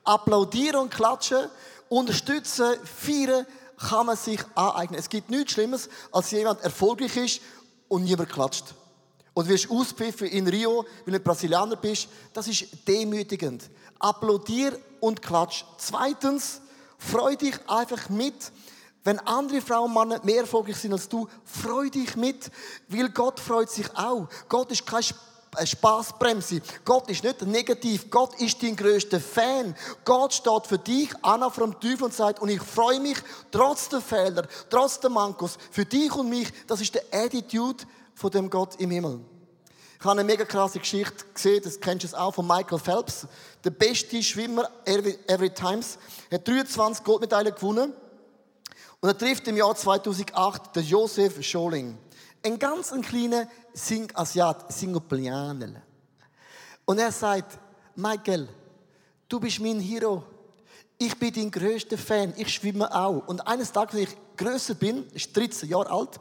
Applaudieren 0.04 0.82
und 0.82 0.90
klatschen, 0.90 1.48
unterstützen, 1.88 2.74
feiern, 2.84 3.46
kann 3.76 4.06
man 4.06 4.16
sich 4.16 4.40
aneignen. 4.54 4.98
Es 4.98 5.08
gibt 5.08 5.30
nichts 5.30 5.52
Schlimmes, 5.52 5.88
als 6.12 6.30
jemand 6.30 6.62
erfolgreich 6.62 7.16
ist 7.16 7.40
und 7.88 8.04
niemand 8.04 8.30
klatscht. 8.30 8.74
Und 9.34 9.48
wirst 9.48 9.70
auspfiffen 9.70 10.28
in 10.28 10.46
Rio, 10.46 10.86
weil 11.04 11.14
du 11.14 11.20
Brasilianer 11.20 11.76
bist. 11.76 12.08
Das 12.32 12.46
ist 12.46 12.66
demütigend. 12.86 13.68
Applaudier 13.98 14.78
und 15.00 15.20
klatsch. 15.20 15.64
Zweitens, 15.76 16.60
freu 16.98 17.36
dich 17.36 17.56
einfach 17.68 18.08
mit. 18.08 18.52
Wenn 19.02 19.18
andere 19.20 19.60
Frauen 19.60 19.94
und 19.94 20.08
Männer 20.08 20.24
mehr 20.24 20.40
erfolgreich 20.42 20.76
sind 20.76 20.92
als 20.92 21.08
du, 21.08 21.28
freu 21.44 21.90
dich 21.90 22.16
mit, 22.16 22.50
weil 22.88 23.10
Gott 23.10 23.38
freut 23.38 23.70
sich 23.70 23.86
auch. 23.96 24.28
Gott 24.48 24.70
ist 24.70 24.86
kein 24.86 25.02
eine 25.56 25.66
Spaßbremse. 25.66 26.60
Gott 26.84 27.08
ist 27.08 27.24
nicht 27.24 27.42
negativ. 27.42 28.10
Gott 28.10 28.40
ist 28.40 28.62
dein 28.62 28.76
größter 28.76 29.20
Fan. 29.20 29.74
Gott 30.04 30.34
steht 30.34 30.66
für 30.66 30.78
dich, 30.78 31.10
Anna 31.22 31.50
vom 31.50 31.78
Teufel 31.80 32.04
und 32.04 32.14
sagt, 32.14 32.40
und 32.40 32.48
ich 32.48 32.60
freue 32.60 33.00
mich, 33.00 33.16
trotz 33.50 33.88
der 33.88 34.00
Fehler, 34.00 34.46
trotz 34.68 35.00
der 35.00 35.10
Mankos, 35.10 35.58
für 35.70 35.84
dich 35.84 36.14
und 36.14 36.28
mich, 36.28 36.48
das 36.66 36.80
ist 36.80 36.94
der 36.94 37.04
Attitude 37.12 37.84
von 38.14 38.30
dem 38.30 38.50
Gott 38.50 38.76
im 38.80 38.90
Himmel. 38.90 39.20
Ich 39.98 40.04
habe 40.04 40.20
eine 40.20 40.24
mega 40.24 40.44
krasse 40.44 40.78
Geschichte 40.78 41.24
gesehen, 41.32 41.62
das 41.64 41.80
kennst 41.80 42.12
du 42.12 42.18
auch, 42.18 42.34
von 42.34 42.46
Michael 42.46 42.78
Phelps. 42.78 43.26
Der 43.64 43.70
beste 43.70 44.22
Schwimmer 44.22 44.68
every, 44.84 45.18
every 45.26 45.48
times. 45.48 45.98
Er 46.28 46.38
hat 46.38 46.46
23 46.46 47.02
Goldmedaillen 47.02 47.54
gewonnen. 47.54 47.92
Und 49.00 49.08
er 49.08 49.16
trifft 49.16 49.48
im 49.48 49.56
Jahr 49.56 49.74
2008 49.74 50.76
den 50.76 50.84
Joseph 50.84 51.42
Scholing. 51.42 51.96
Ein 52.42 52.58
ganz 52.58 52.92
kleiner 53.02 53.48
Sing 53.72 54.10
Asiat, 54.14 54.70
Singoplianer. 54.72 55.82
Und 56.84 56.98
er 56.98 57.10
sagt, 57.10 57.58
Michael, 57.96 58.48
du 59.28 59.40
bist 59.40 59.60
mein 59.60 59.80
Hero. 59.80 60.22
Ich 60.98 61.18
bin 61.18 61.32
dein 61.32 61.50
größter 61.50 61.96
Fan. 61.96 62.34
Ich 62.36 62.52
schwimme 62.52 62.94
auch. 62.94 63.26
Und 63.26 63.46
eines 63.46 63.72
Tages, 63.72 63.94
wenn 63.94 64.02
ich 64.02 64.16
größer 64.36 64.74
bin, 64.74 65.06
ist 65.12 65.34
13 65.36 65.68
Jahre 65.68 65.90
alt, 65.90 66.20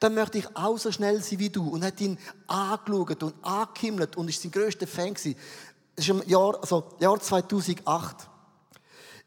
dann 0.00 0.14
möchte 0.14 0.38
ich 0.38 0.56
auch 0.56 0.78
so 0.78 0.92
schnell 0.92 1.22
sein 1.22 1.38
wie 1.38 1.50
du. 1.50 1.68
Und 1.68 1.84
hat 1.84 2.00
ihn 2.00 2.18
angeschaut 2.46 3.22
und 3.22 3.34
angehimmelt 3.42 4.16
und 4.16 4.28
ist 4.28 4.42
sein 4.42 4.50
größter 4.50 4.86
Fan 4.86 5.14
gewesen. 5.14 5.36
Das 5.96 6.04
ist 6.04 6.10
im 6.10 6.22
Jahr, 6.28 6.60
also 6.60 6.84
Jahr 7.00 7.20
2008. 7.20 8.16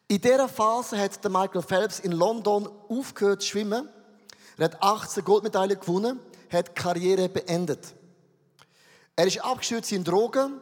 In 0.08 0.22
dieser 0.22 0.50
Phase 0.50 0.98
hat 0.98 1.24
Michael 1.24 1.62
Phelps 1.62 2.00
in 2.00 2.12
London 2.12 2.70
aufgehört 2.90 3.42
zu 3.42 3.50
schwimmen 3.50 3.90
er 4.62 4.66
hat 4.66 4.84
18 4.84 5.24
Goldmedaillen 5.24 5.80
gewonnen, 5.80 6.20
hat 6.52 6.68
die 6.68 6.74
Karriere 6.74 7.28
beendet. 7.30 7.96
Er 9.16 9.26
ist 9.26 9.44
abgestürzt 9.44 9.92
in 9.92 10.04
Drogen, 10.04 10.62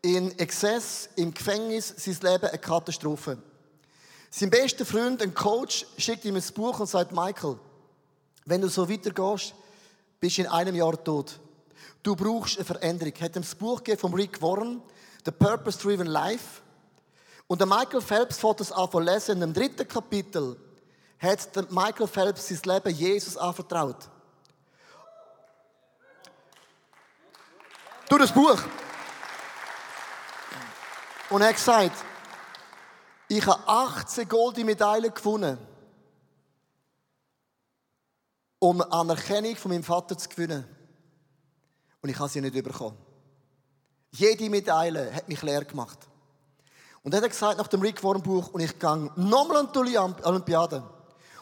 in 0.00 0.38
Exzess, 0.38 1.10
im 1.14 1.34
Gefängnis, 1.34 1.92
sein 1.94 2.16
Leben 2.22 2.46
eine 2.46 2.58
Katastrophe. 2.58 3.36
Sein 4.30 4.48
bester 4.48 4.86
Freund, 4.86 5.20
ein 5.20 5.34
Coach, 5.34 5.84
schickt 5.98 6.24
ihm 6.24 6.36
ein 6.36 6.42
Buch 6.54 6.80
und 6.80 6.86
sagt, 6.86 7.12
Michael, 7.12 7.58
wenn 8.48 8.60
du 8.60 8.68
so 8.68 8.88
weitergehst, 8.88 9.54
bist 10.20 10.38
du 10.38 10.42
in 10.42 10.48
einem 10.48 10.74
Jahr 10.74 11.02
tot. 11.02 11.38
Du 12.02 12.16
brauchst 12.16 12.56
eine 12.56 12.64
Veränderung. 12.64 13.12
Er 13.18 13.24
hat 13.26 13.36
das 13.36 13.54
Buch 13.54 13.82
von 13.98 14.14
Rick 14.14 14.40
Warren, 14.40 14.82
The 15.24 15.30
Purpose 15.30 15.78
Driven 15.78 16.06
Life. 16.06 16.62
Und 17.46 17.60
der 17.60 17.66
Michael 17.66 18.00
Phelps 18.00 18.38
fährt 18.38 18.60
das 18.60 18.72
an 18.72 18.88
lesen 19.04 19.32
in 19.32 19.40
dem 19.40 19.52
dritten 19.52 19.86
Kapitel 19.86 20.56
hat 21.18 21.72
Michael 21.72 22.06
Phelps 22.06 22.48
sein 22.48 22.60
Leben 22.64 22.94
Jesus 22.94 23.36
anvertraut. 23.36 24.08
Durch 28.08 28.22
das 28.22 28.32
Buch. 28.32 28.58
Und 31.30 31.42
er 31.42 31.48
hat 31.48 31.56
gesagt, 31.56 31.96
ich 33.28 33.44
habe 33.46 33.60
18 33.66 34.28
goldene 34.28 34.64
Medaillen 34.64 35.12
gewonnen, 35.12 35.58
um 38.58 38.80
Anerkennung 38.80 39.56
von 39.56 39.70
meinem 39.70 39.84
Vater 39.84 40.16
zu 40.16 40.28
gewinnen. 40.28 40.64
Und 42.00 42.08
ich 42.08 42.18
habe 42.18 42.28
sie 42.28 42.40
nicht 42.40 42.54
bekommen. 42.54 42.96
Jede 44.10 44.48
Medaille 44.48 45.14
hat 45.14 45.28
mich 45.28 45.42
leer 45.42 45.64
gemacht. 45.64 45.98
Und 47.02 47.14
er 47.14 47.22
hat 47.22 47.30
gesagt 47.30 47.58
nach 47.58 47.68
dem 47.68 47.80
Rick 47.80 48.02
Warren 48.02 48.22
Buch, 48.22 48.48
und 48.48 48.60
ich 48.60 48.78
gehe 48.78 49.10
nochmal 49.16 49.58
an 49.58 49.70
die 49.72 49.98
Olympiade. 49.98 50.82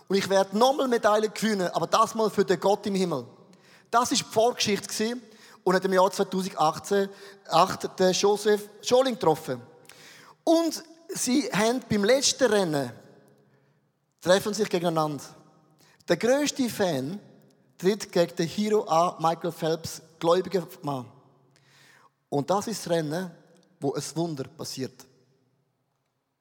Und 0.08 0.16
ich 0.16 0.28
werde 0.28 0.56
nochmal 0.56 0.88
Medaillen 0.88 1.32
gewinnen, 1.32 1.68
aber 1.72 1.86
das 1.86 2.14
mal 2.14 2.30
für 2.30 2.44
den 2.44 2.60
Gott 2.60 2.86
im 2.86 2.94
Himmel. 2.94 3.26
Das 3.90 4.10
war 4.10 4.16
die 4.16 4.24
Vorgeschichte 4.24 5.16
und 5.64 5.74
hat 5.74 5.84
im 5.84 5.92
Jahr 5.92 6.10
2018 6.10 7.08
den 7.98 8.12
Joseph 8.12 8.68
Scholing 8.82 9.14
getroffen. 9.14 9.60
Und 10.44 10.84
sie 11.08 11.50
haben 11.52 11.80
beim 11.88 12.04
letzten 12.04 12.44
Rennen 12.44 12.92
treffen 14.20 14.54
sich 14.54 14.68
gegeneinander. 14.68 15.24
Der 16.08 16.16
größte 16.16 16.68
Fan 16.70 17.18
tritt 17.78 18.12
gegen 18.12 18.36
den 18.36 18.46
Hero 18.46 18.84
an, 18.84 19.16
Michael 19.18 19.50
Phelps, 19.50 20.00
gläubiger 20.20 20.66
Mann. 20.82 21.06
Und 22.28 22.48
das 22.48 22.68
ist 22.68 22.86
das 22.86 22.92
Rennen, 22.92 23.30
wo 23.80 23.92
ein 23.92 24.02
Wunder 24.14 24.44
passiert. 24.44 25.04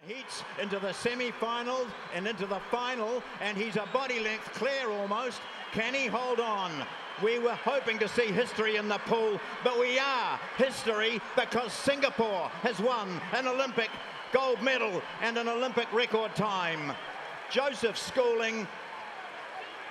Heats 0.08 0.44
into 0.62 0.80
the 0.80 0.94
semi-final 0.94 1.88
and 2.16 2.28
into 2.28 2.46
the 2.46 2.60
final, 2.70 3.24
and 3.42 3.58
he's 3.58 3.76
a 3.76 3.88
body 3.92 4.20
length 4.20 4.54
clear 4.54 4.88
almost. 4.88 5.42
Can 5.72 5.96
he 5.96 6.06
hold 6.06 6.40
on? 6.40 6.86
We 7.24 7.40
were 7.40 7.56
hoping 7.56 7.98
to 8.00 8.08
see 8.08 8.32
history 8.32 8.76
in 8.76 8.88
the 8.88 9.00
pool, 9.08 9.40
but 9.64 9.80
we 9.80 9.98
are 9.98 10.40
history 10.58 11.20
because 11.36 11.74
Singapore 11.74 12.52
has 12.62 12.80
won 12.80 13.20
an 13.34 13.48
Olympic 13.48 13.90
gold 14.32 14.62
medal 14.62 15.02
and 15.24 15.38
an 15.38 15.48
Olympic 15.48 15.92
record 15.92 16.36
time. 16.36 16.94
Joseph 17.50 17.98
Schooling, 17.98 18.68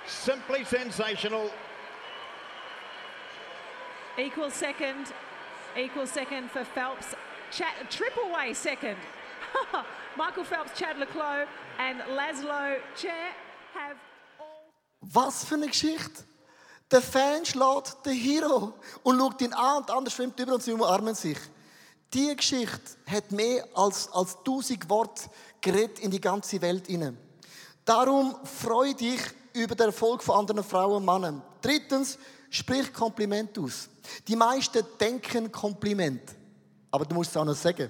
simply 0.07 0.63
sensational. 0.63 1.49
Equal 4.17 4.49
second, 4.49 5.11
equal 5.77 6.07
second 6.07 6.49
for 6.49 6.63
Phelps. 6.63 7.15
Chat, 7.51 7.73
triple 7.89 8.31
way 8.33 8.53
second. 8.53 8.97
Michael 10.17 10.45
Phelps, 10.45 10.77
Chad 10.79 10.97
Leclos 10.97 11.45
and 11.77 11.99
Laszlo 12.15 12.77
Chair 12.95 13.33
have 13.73 13.97
all... 14.39 14.71
Was 15.01 15.43
für 15.43 15.55
eine 15.55 15.67
Geschichte! 15.67 16.23
Der 16.91 17.01
Fan 17.01 17.45
schlägt 17.45 18.05
den 18.05 18.13
Hero 18.13 18.73
und 19.03 19.17
schaut 19.17 19.41
ihn 19.41 19.53
an 19.53 19.77
und 19.77 19.89
der 19.89 19.95
andere 19.95 20.15
schwimmt 20.15 20.39
über 20.39 20.53
und 20.53 20.63
sie 20.63 20.71
umarmen 20.71 21.15
sich. 21.15 21.37
Die 22.13 22.35
Geschichte 22.35 22.79
hat 23.07 23.31
mehr 23.31 23.67
als, 23.73 24.09
als 24.13 24.37
tausend 24.43 24.87
Worte 24.89 25.23
geredet 25.59 25.99
in 25.99 26.11
die 26.11 26.21
ganze 26.21 26.61
Welt 26.61 26.87
hinein. 26.87 27.17
Darum 27.83 28.35
freu 28.45 28.93
dich 28.93 29.19
über 29.55 29.75
den 29.75 29.87
Erfolg 29.87 30.21
von 30.21 30.39
anderen 30.39 30.63
Frauen 30.63 30.97
und 30.97 31.05
Männern. 31.05 31.41
Drittens, 31.61 32.17
sprich 32.49 32.91
Kompliment 32.93 33.57
aus. 33.57 33.89
Die 34.27 34.35
meisten 34.35 34.83
denken 34.99 35.51
Kompliment. 35.51 36.21
Aber 36.91 37.05
du 37.05 37.15
musst 37.15 37.31
es 37.31 37.37
auch 37.37 37.45
noch 37.45 37.55
sagen. 37.55 37.89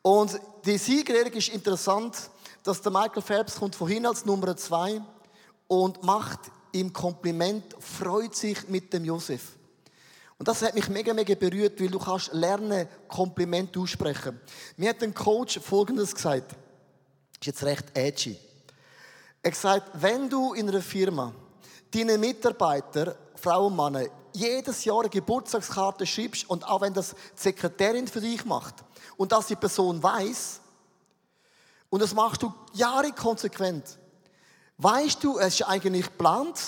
Und 0.00 0.38
die 0.64 0.78
Siegerehrung 0.78 1.32
ist 1.32 1.48
interessant, 1.48 2.16
dass 2.62 2.80
der 2.80 2.92
Michael 2.92 3.22
Phelps 3.22 3.56
kommt 3.56 3.74
vorhin 3.74 4.06
als 4.06 4.24
Nummer 4.24 4.56
zwei 4.56 5.00
und 5.68 6.02
macht 6.02 6.40
ihm 6.72 6.92
Kompliment, 6.92 7.76
freut 7.78 8.34
sich 8.34 8.68
mit 8.68 8.92
dem 8.92 9.04
Josef. 9.04 9.56
Und 10.38 10.48
das 10.48 10.62
hat 10.62 10.74
mich 10.74 10.88
mega, 10.88 11.14
mega 11.14 11.34
berührt, 11.34 11.80
weil 11.80 11.88
du 11.88 12.00
kannst 12.00 12.32
lernen, 12.32 12.88
Kompliment 13.06 13.76
aussprechen. 13.76 14.40
Mir 14.76 14.90
hat 14.90 15.02
ein 15.02 15.14
Coach 15.14 15.60
Folgendes 15.60 16.14
gesagt. 16.14 16.52
Ist 17.34 17.46
jetzt 17.46 17.62
recht 17.62 17.84
edgy. 17.94 18.36
Er 19.42 19.50
gesagt, 19.50 19.90
wenn 19.94 20.28
du 20.30 20.52
in 20.54 20.68
einer 20.68 20.80
Firma 20.80 21.32
deinen 21.90 22.20
Mitarbeiter, 22.20 23.16
Frauen 23.34 23.72
und 23.72 23.92
Männer, 23.92 24.08
jedes 24.32 24.84
Jahr 24.84 25.00
eine 25.00 25.10
Geburtstagskarte 25.10 26.06
schreibst 26.06 26.48
und 26.48 26.66
auch 26.66 26.80
wenn 26.80 26.94
das 26.94 27.10
die 27.10 27.16
Sekretärin 27.34 28.06
für 28.06 28.20
dich 28.20 28.44
macht 28.44 28.76
und 29.16 29.32
dass 29.32 29.48
die 29.48 29.56
Person 29.56 30.02
weiß 30.02 30.60
und 31.90 32.00
das 32.00 32.14
machst 32.14 32.42
du 32.42 32.54
Jahre 32.72 33.12
konsequent, 33.12 33.98
weißt 34.78 35.22
du, 35.22 35.38
es 35.38 35.60
ist 35.60 35.66
eigentlich 35.66 36.06
geplant, 36.06 36.58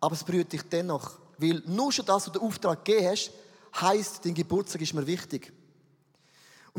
aber 0.00 0.14
es 0.14 0.24
berührt 0.24 0.52
dich 0.52 0.62
dennoch. 0.62 1.18
Weil 1.36 1.62
nur 1.66 1.92
schon 1.92 2.06
das, 2.06 2.26
was 2.26 2.32
du 2.32 2.38
den 2.38 2.42
Auftrag 2.42 2.84
gegeben 2.84 3.10
hast, 3.10 3.30
heisst, 3.80 4.24
dein 4.24 4.34
Geburtstag 4.34 4.80
ist 4.80 4.94
mir 4.94 5.06
wichtig. 5.06 5.52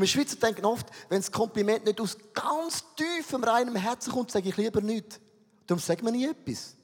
Und 0.00 0.06
wir 0.06 0.08
Schweizer 0.08 0.36
denken 0.36 0.64
oft, 0.64 0.86
wenn 1.10 1.20
das 1.20 1.30
Kompliment 1.30 1.84
nicht 1.84 2.00
aus 2.00 2.16
ganz 2.32 2.82
tiefem, 2.96 3.44
reinem 3.44 3.76
Herzen 3.76 4.10
kommt, 4.10 4.30
sage 4.30 4.48
ich 4.48 4.56
lieber 4.56 4.80
nichts. 4.80 5.20
Darum 5.66 5.78
sagt 5.78 6.02
man 6.02 6.14
nie 6.14 6.24
etwas. 6.24 6.74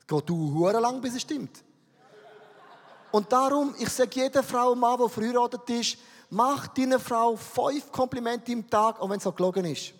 Es 0.00 0.06
geht 0.08 0.28
du 0.28 0.68
lang, 0.68 1.00
bis 1.00 1.14
es 1.14 1.22
stimmt. 1.22 1.62
Und 3.12 3.30
darum, 3.30 3.72
ich 3.78 3.88
sage 3.90 4.10
jeder 4.20 4.42
Frau 4.42 4.72
und 4.72 4.80
Mann, 4.80 4.98
der 4.98 5.08
verheiratet 5.08 5.70
ist, 5.70 5.98
mach 6.28 6.66
deiner 6.66 6.98
Frau 6.98 7.36
fünf 7.36 7.92
Komplimente 7.92 8.50
im 8.50 8.68
Tag, 8.68 8.98
auch 8.98 9.08
wenn 9.10 9.18
es 9.18 9.26
auch 9.28 9.36
gelogen 9.36 9.64
ist. 9.66 9.92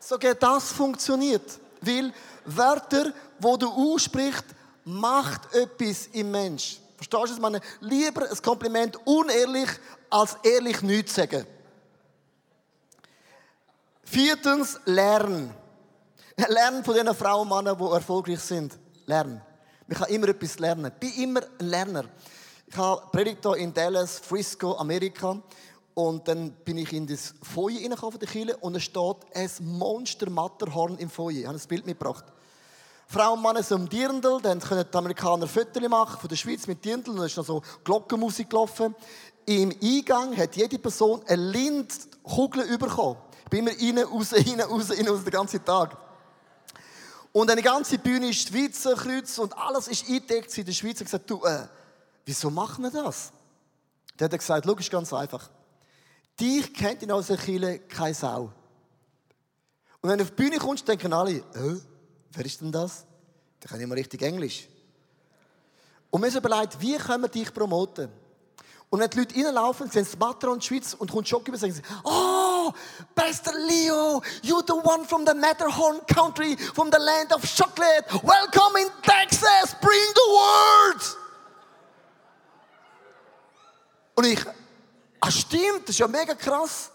So 0.00 0.16
geht 0.16 0.42
das 0.42 0.72
funktioniert. 0.72 1.60
Weil 1.82 2.14
Wörter, 2.46 3.12
wo 3.40 3.58
du 3.58 3.68
aussprichst, 3.68 4.46
macht 4.86 5.54
etwas 5.54 6.06
im 6.14 6.30
Mensch. 6.30 6.80
Verstehst 6.96 7.28
du 7.28 7.32
es? 7.34 7.38
meine, 7.38 7.60
lieber 7.80 8.30
ein 8.30 8.42
Kompliment 8.42 8.98
unehrlich, 9.06 9.68
als 10.10 10.36
ehrlich 10.42 10.82
nichts 10.82 11.14
sagen. 11.14 11.46
Viertens, 14.04 14.80
lernen. 14.84 15.52
Lernen 16.48 16.84
von 16.84 16.94
den 16.94 17.14
Frauen 17.14 17.50
und 17.50 17.56
Männern, 17.56 17.78
die 17.78 17.84
erfolgreich 17.84 18.40
sind. 18.40 18.78
Lernen. 19.06 19.40
Man 19.86 19.98
kann 19.98 20.08
immer 20.08 20.28
etwas 20.28 20.58
lernen. 20.58 20.92
Bin 20.98 21.12
immer 21.14 21.40
ein 21.58 21.66
Lerner. 21.66 22.04
Ich 22.66 22.76
habe 22.76 23.02
predigt 23.12 23.38
hier 23.42 23.56
in 23.56 23.72
Dallas, 23.72 24.18
Frisco, 24.18 24.76
Amerika. 24.76 25.40
Und 25.94 26.28
dann 26.28 26.50
bin 26.64 26.78
ich 26.78 26.92
in 26.92 27.06
das 27.06 27.34
Feuer 27.42 27.76
reingekommen 27.80 28.12
von 28.12 28.20
der 28.20 28.28
Kirche 28.28 28.56
und 28.58 28.74
es 28.74 28.82
steht 28.82 29.16
ein 29.34 29.50
Monster-Matterhorn 29.60 30.98
im 30.98 31.08
Feuer. 31.08 31.30
Ich 31.30 31.46
habe 31.46 31.56
ein 31.56 31.68
Bild 31.68 31.86
mitgebracht. 31.86 32.24
Frauen 33.08 33.38
und 33.38 33.42
Männer 33.42 33.62
sind 33.62 33.80
um 33.80 33.88
Dirndl, 33.88 34.40
dann 34.42 34.60
können 34.60 34.84
die 34.90 34.96
Amerikaner 34.96 35.46
Fotos 35.46 35.88
machen 35.88 36.18
von 36.18 36.28
der 36.28 36.36
Schweiz 36.36 36.66
mit 36.66 36.84
Dirndl 36.84 37.14
dann 37.14 37.26
ist 37.26 37.36
noch 37.36 37.44
so 37.44 37.62
Glockenmusik 37.84 38.50
gelaufen. 38.50 38.94
Im 39.46 39.72
Eingang 39.80 40.36
hat 40.36 40.56
jede 40.56 40.78
Person 40.78 41.22
eine 41.26 41.40
Lindkugel 41.40 42.76
bekommen. 42.78 43.16
Ich 43.44 43.50
bin 43.50 43.68
immer 43.68 44.02
rein, 44.02 44.08
raus, 44.08 44.32
rein, 44.32 44.60
raus, 44.60 44.90
rein, 44.90 45.06
raus, 45.06 45.22
den 45.22 45.30
ganzen 45.30 45.64
Tag. 45.64 45.96
Und 47.30 47.48
eine 47.48 47.62
ganze 47.62 47.98
Bühne 47.98 48.30
ist 48.30 48.48
Schweizer 48.48 48.96
Kreuz 48.96 49.38
und 49.38 49.56
alles 49.56 49.86
ist 49.86 50.08
eingedeckt. 50.08 50.56
In 50.58 50.64
der 50.64 50.72
Schweiz 50.72 50.98
hat 50.98 51.04
gesagt, 51.04 51.30
du, 51.30 51.44
äh, 51.44 51.68
wieso 52.24 52.50
machen 52.50 52.82
wir 52.82 52.90
das? 52.90 53.30
Der 54.18 54.24
hat 54.28 54.36
gesagt, 54.36 54.66
logisch, 54.66 54.90
ganz 54.90 55.12
einfach. 55.12 55.48
Dich 56.40 56.74
kennt 56.74 57.02
in 57.04 57.12
unserer 57.12 57.36
Kirche 57.36 57.78
keine 57.80 58.14
Sau. 58.14 58.52
Und 60.00 60.10
wenn 60.10 60.18
du 60.18 60.24
auf 60.24 60.30
die 60.30 60.42
Bühne 60.42 60.58
kommst, 60.58 60.88
denken 60.88 61.12
alle, 61.12 61.36
äh, 61.36 61.80
wer 62.36 62.44
ist 62.44 62.60
denn 62.60 62.72
das? 62.72 63.04
Der 63.62 63.70
kann 63.70 63.88
mal 63.88 63.94
richtig 63.94 64.22
Englisch. 64.22 64.68
Und 66.10 66.22
wir 66.22 66.30
haben 66.30 66.38
überlegt, 66.38 66.80
wie 66.80 66.96
können 66.96 67.24
wir 67.24 67.28
dich 67.28 67.52
promoten? 67.52 68.10
Und 68.88 69.00
wenn 69.00 69.10
die 69.10 69.18
Leute 69.18 69.34
reinlaufen, 69.34 69.90
sehen 69.90 70.04
sie 70.04 70.16
Matron 70.16 70.60
Schweiz 70.60 70.94
und 70.94 71.10
kommt 71.10 71.28
Schock 71.28 71.48
über, 71.48 71.58
sagen 71.58 71.72
sie, 71.72 71.82
oh, 72.04 72.72
bester 73.14 73.52
Leo, 73.66 74.22
you 74.42 74.62
the 74.66 74.72
one 74.72 75.04
from 75.04 75.26
the 75.26 75.34
Matterhorn 75.34 76.00
country, 76.06 76.56
from 76.74 76.90
the 76.92 76.98
land 76.98 77.32
of 77.34 77.42
chocolate. 77.42 78.06
Welcome 78.22 78.80
in 78.80 78.88
Texas, 79.02 79.74
bring 79.80 80.00
the 80.14 80.30
word. 80.30 81.16
Und 84.14 84.26
ich, 84.26 84.44
ah 85.20 85.30
stimmt, 85.30 85.82
das 85.82 85.90
ist 85.90 85.98
ja 85.98 86.06
mega 86.06 86.34
krass. 86.34 86.90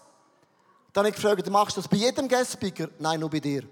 Dann 0.92 1.04
habe 1.04 1.10
ich 1.10 1.14
gefragt, 1.14 1.48
machst 1.50 1.76
du 1.76 1.80
das 1.80 1.88
bei 1.88 1.98
jedem 1.98 2.26
Guest 2.26 2.52
Speaker? 2.52 2.88
Nein, 2.98 3.20
nur 3.20 3.30
bei 3.30 3.40
dir. 3.40 3.62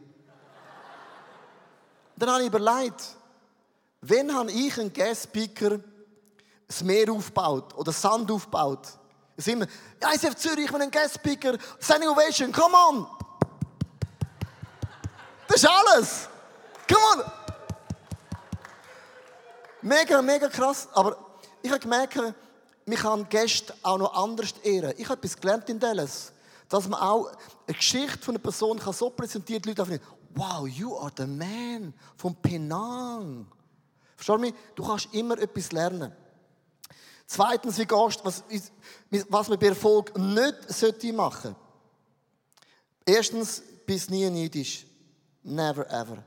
Dann 2.21 2.33
habe 2.33 2.43
ich 2.43 2.49
überlegt, 2.49 3.17
wenn 4.03 4.35
habe 4.35 4.53
ich 4.53 4.79
einen 4.79 4.93
Guest 4.93 5.25
Speaker 5.25 5.81
das 6.67 6.83
Meer 6.83 7.11
aufbaut 7.11 7.75
oder 7.75 7.93
Sand 7.93 8.31
aufbaut? 8.31 8.89
Es 9.39 9.47
ist 9.47 9.53
immer, 9.55 9.67
ja, 10.03 10.13
ICF 10.13 10.37
Zürich, 10.37 10.67
ich 10.67 10.71
bin 10.71 10.83
ein 10.83 10.91
Speaker, 11.09 11.57
Standing 11.81 12.11
Ovation, 12.11 12.53
come 12.53 12.77
on! 12.77 13.07
Das 15.49 15.63
ist 15.63 15.67
alles! 15.67 16.29
Come 16.87 17.01
on! 17.15 17.33
Mega, 19.81 20.21
mega 20.21 20.49
krass, 20.51 20.89
aber 20.93 21.17
ich 21.63 21.71
habe 21.71 21.81
gemerkt, 21.81 22.17
man 22.85 22.99
kann 22.99 23.29
Gäste 23.31 23.75
auch 23.83 23.97
noch 23.97 24.13
anders 24.13 24.53
ehren. 24.63 24.93
Ich 24.99 25.09
habe 25.09 25.23
etwas 25.23 25.41
gelernt 25.41 25.71
in 25.71 25.81
Dallas, 25.81 26.33
dass 26.69 26.87
man 26.87 27.01
auch 27.01 27.33
eine 27.67 27.75
Geschichte 27.75 28.19
von 28.19 28.35
einer 28.35 28.43
Person 28.43 28.79
kann 28.79 28.93
so 28.93 29.09
präsentieren, 29.09 29.63
die 29.63 29.71
Leute 29.71 29.83
einfach 29.85 30.20
wow, 30.35 30.67
you 30.67 30.97
are 30.97 31.13
the 31.17 31.27
man 31.27 31.93
von 32.17 32.35
Penang. 32.37 33.47
Verstehst 34.17 34.37
du 34.37 34.39
mich? 34.39 34.55
Du 34.75 34.87
kannst 34.87 35.09
immer 35.13 35.39
etwas 35.39 35.73
lernen. 35.73 36.13
Zweitens, 37.27 37.79
wie 37.79 37.87
gehst, 37.87 38.25
was, 38.25 38.43
was 39.29 39.49
man 39.49 39.59
bei 39.59 39.69
Erfolg 39.69 40.17
nicht 40.19 40.55
sollte 40.69 41.13
machen. 41.13 41.55
Erstens, 43.07 43.63
bist 43.87 44.11
nie 44.11 44.29
neidisch. 44.29 44.87
Never 45.43 45.89
ever. 45.91 46.23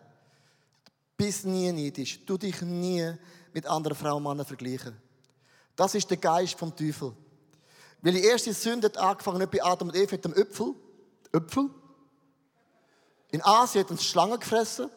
Bist 1.15 1.45
nie 1.45 1.71
neidisch. 1.71 2.25
Du 2.25 2.37
dich 2.37 2.61
nie 2.61 3.13
mit 3.53 3.65
anderen 3.67 3.97
Frauen 3.97 4.17
und 4.17 4.23
Männern 4.23 4.45
vergleichen. 4.45 4.95
Das 5.75 5.93
ist 5.95 6.09
der 6.09 6.17
Geist 6.17 6.57
vom 6.57 6.75
Teufel. 6.75 7.13
Weil 8.01 8.13
die 8.13 8.23
erste 8.23 8.53
Sünde 8.53 8.87
hat 8.87 8.97
angefangen 8.97 9.39
nicht 9.39 9.51
bei 9.51 9.63
Adam 9.63 9.89
und 9.89 9.95
Eva 9.95 10.11
mit 10.11 10.25
dem 10.25 10.33
Öpfel. 10.33 10.73
Öpfel. 11.31 11.69
In 13.33 13.43
Asien 13.43 13.83
hat 13.83 13.89
uns 13.89 14.05
Schlange 14.05 14.37
gefressen. 14.37 14.89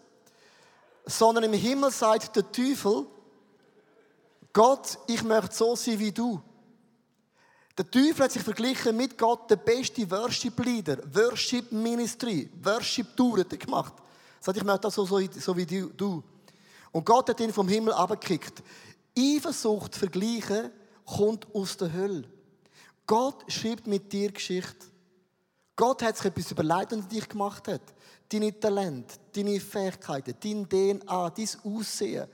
Sondern 1.06 1.44
im 1.44 1.52
Himmel 1.54 1.90
sagt 1.90 2.36
der 2.36 2.52
Teufel, 2.52 3.06
Gott, 4.52 4.98
ich 5.06 5.22
möchte 5.22 5.54
so 5.54 5.74
sein 5.74 5.98
wie 5.98 6.12
du. 6.12 6.42
Der 7.78 7.90
Teufel 7.90 8.24
hat 8.24 8.32
sich 8.32 8.42
verglichen 8.42 8.96
mit 8.96 9.16
Gott, 9.16 9.50
der 9.50 9.56
beste 9.56 10.10
Worship-Leader, 10.10 10.98
Worship-Ministry, 11.14 12.50
Worship-Tour 12.62 13.40
hat 13.40 13.52
er 13.52 13.58
gemacht. 13.58 13.94
Er 14.40 14.44
sagt, 14.44 14.58
ich 14.58 14.64
möchte 14.64 14.80
das 14.80 14.94
so, 14.94 15.06
so, 15.06 15.20
so 15.30 15.56
wie 15.56 15.66
du. 15.66 16.22
Und 16.92 17.06
Gott 17.06 17.30
hat 17.30 17.40
ihn 17.40 17.52
vom 17.52 17.68
Himmel 17.68 17.94
abgekickt. 17.94 18.62
Eifersucht 19.16 19.94
vergleichen 19.94 20.70
kommt 21.06 21.46
aus 21.54 21.76
der 21.76 21.92
Hölle. 21.92 22.24
Gott 23.06 23.50
schreibt 23.50 23.86
mit 23.86 24.12
dir 24.12 24.32
Geschichte. 24.32 24.86
Gott 25.76 26.02
hat 26.02 26.16
sich 26.16 26.24
etwas 26.24 26.50
überlegt, 26.50 26.92
er 26.92 27.02
dich 27.02 27.28
gemacht 27.28 27.68
hat. 27.68 27.82
Deine 28.30 28.58
Talente, 28.58 29.16
deine 29.34 29.60
Fähigkeiten, 29.60 30.34
dein 30.42 30.66
DNA, 30.66 31.30
dein 31.30 31.48
Aussehen. 31.64 32.26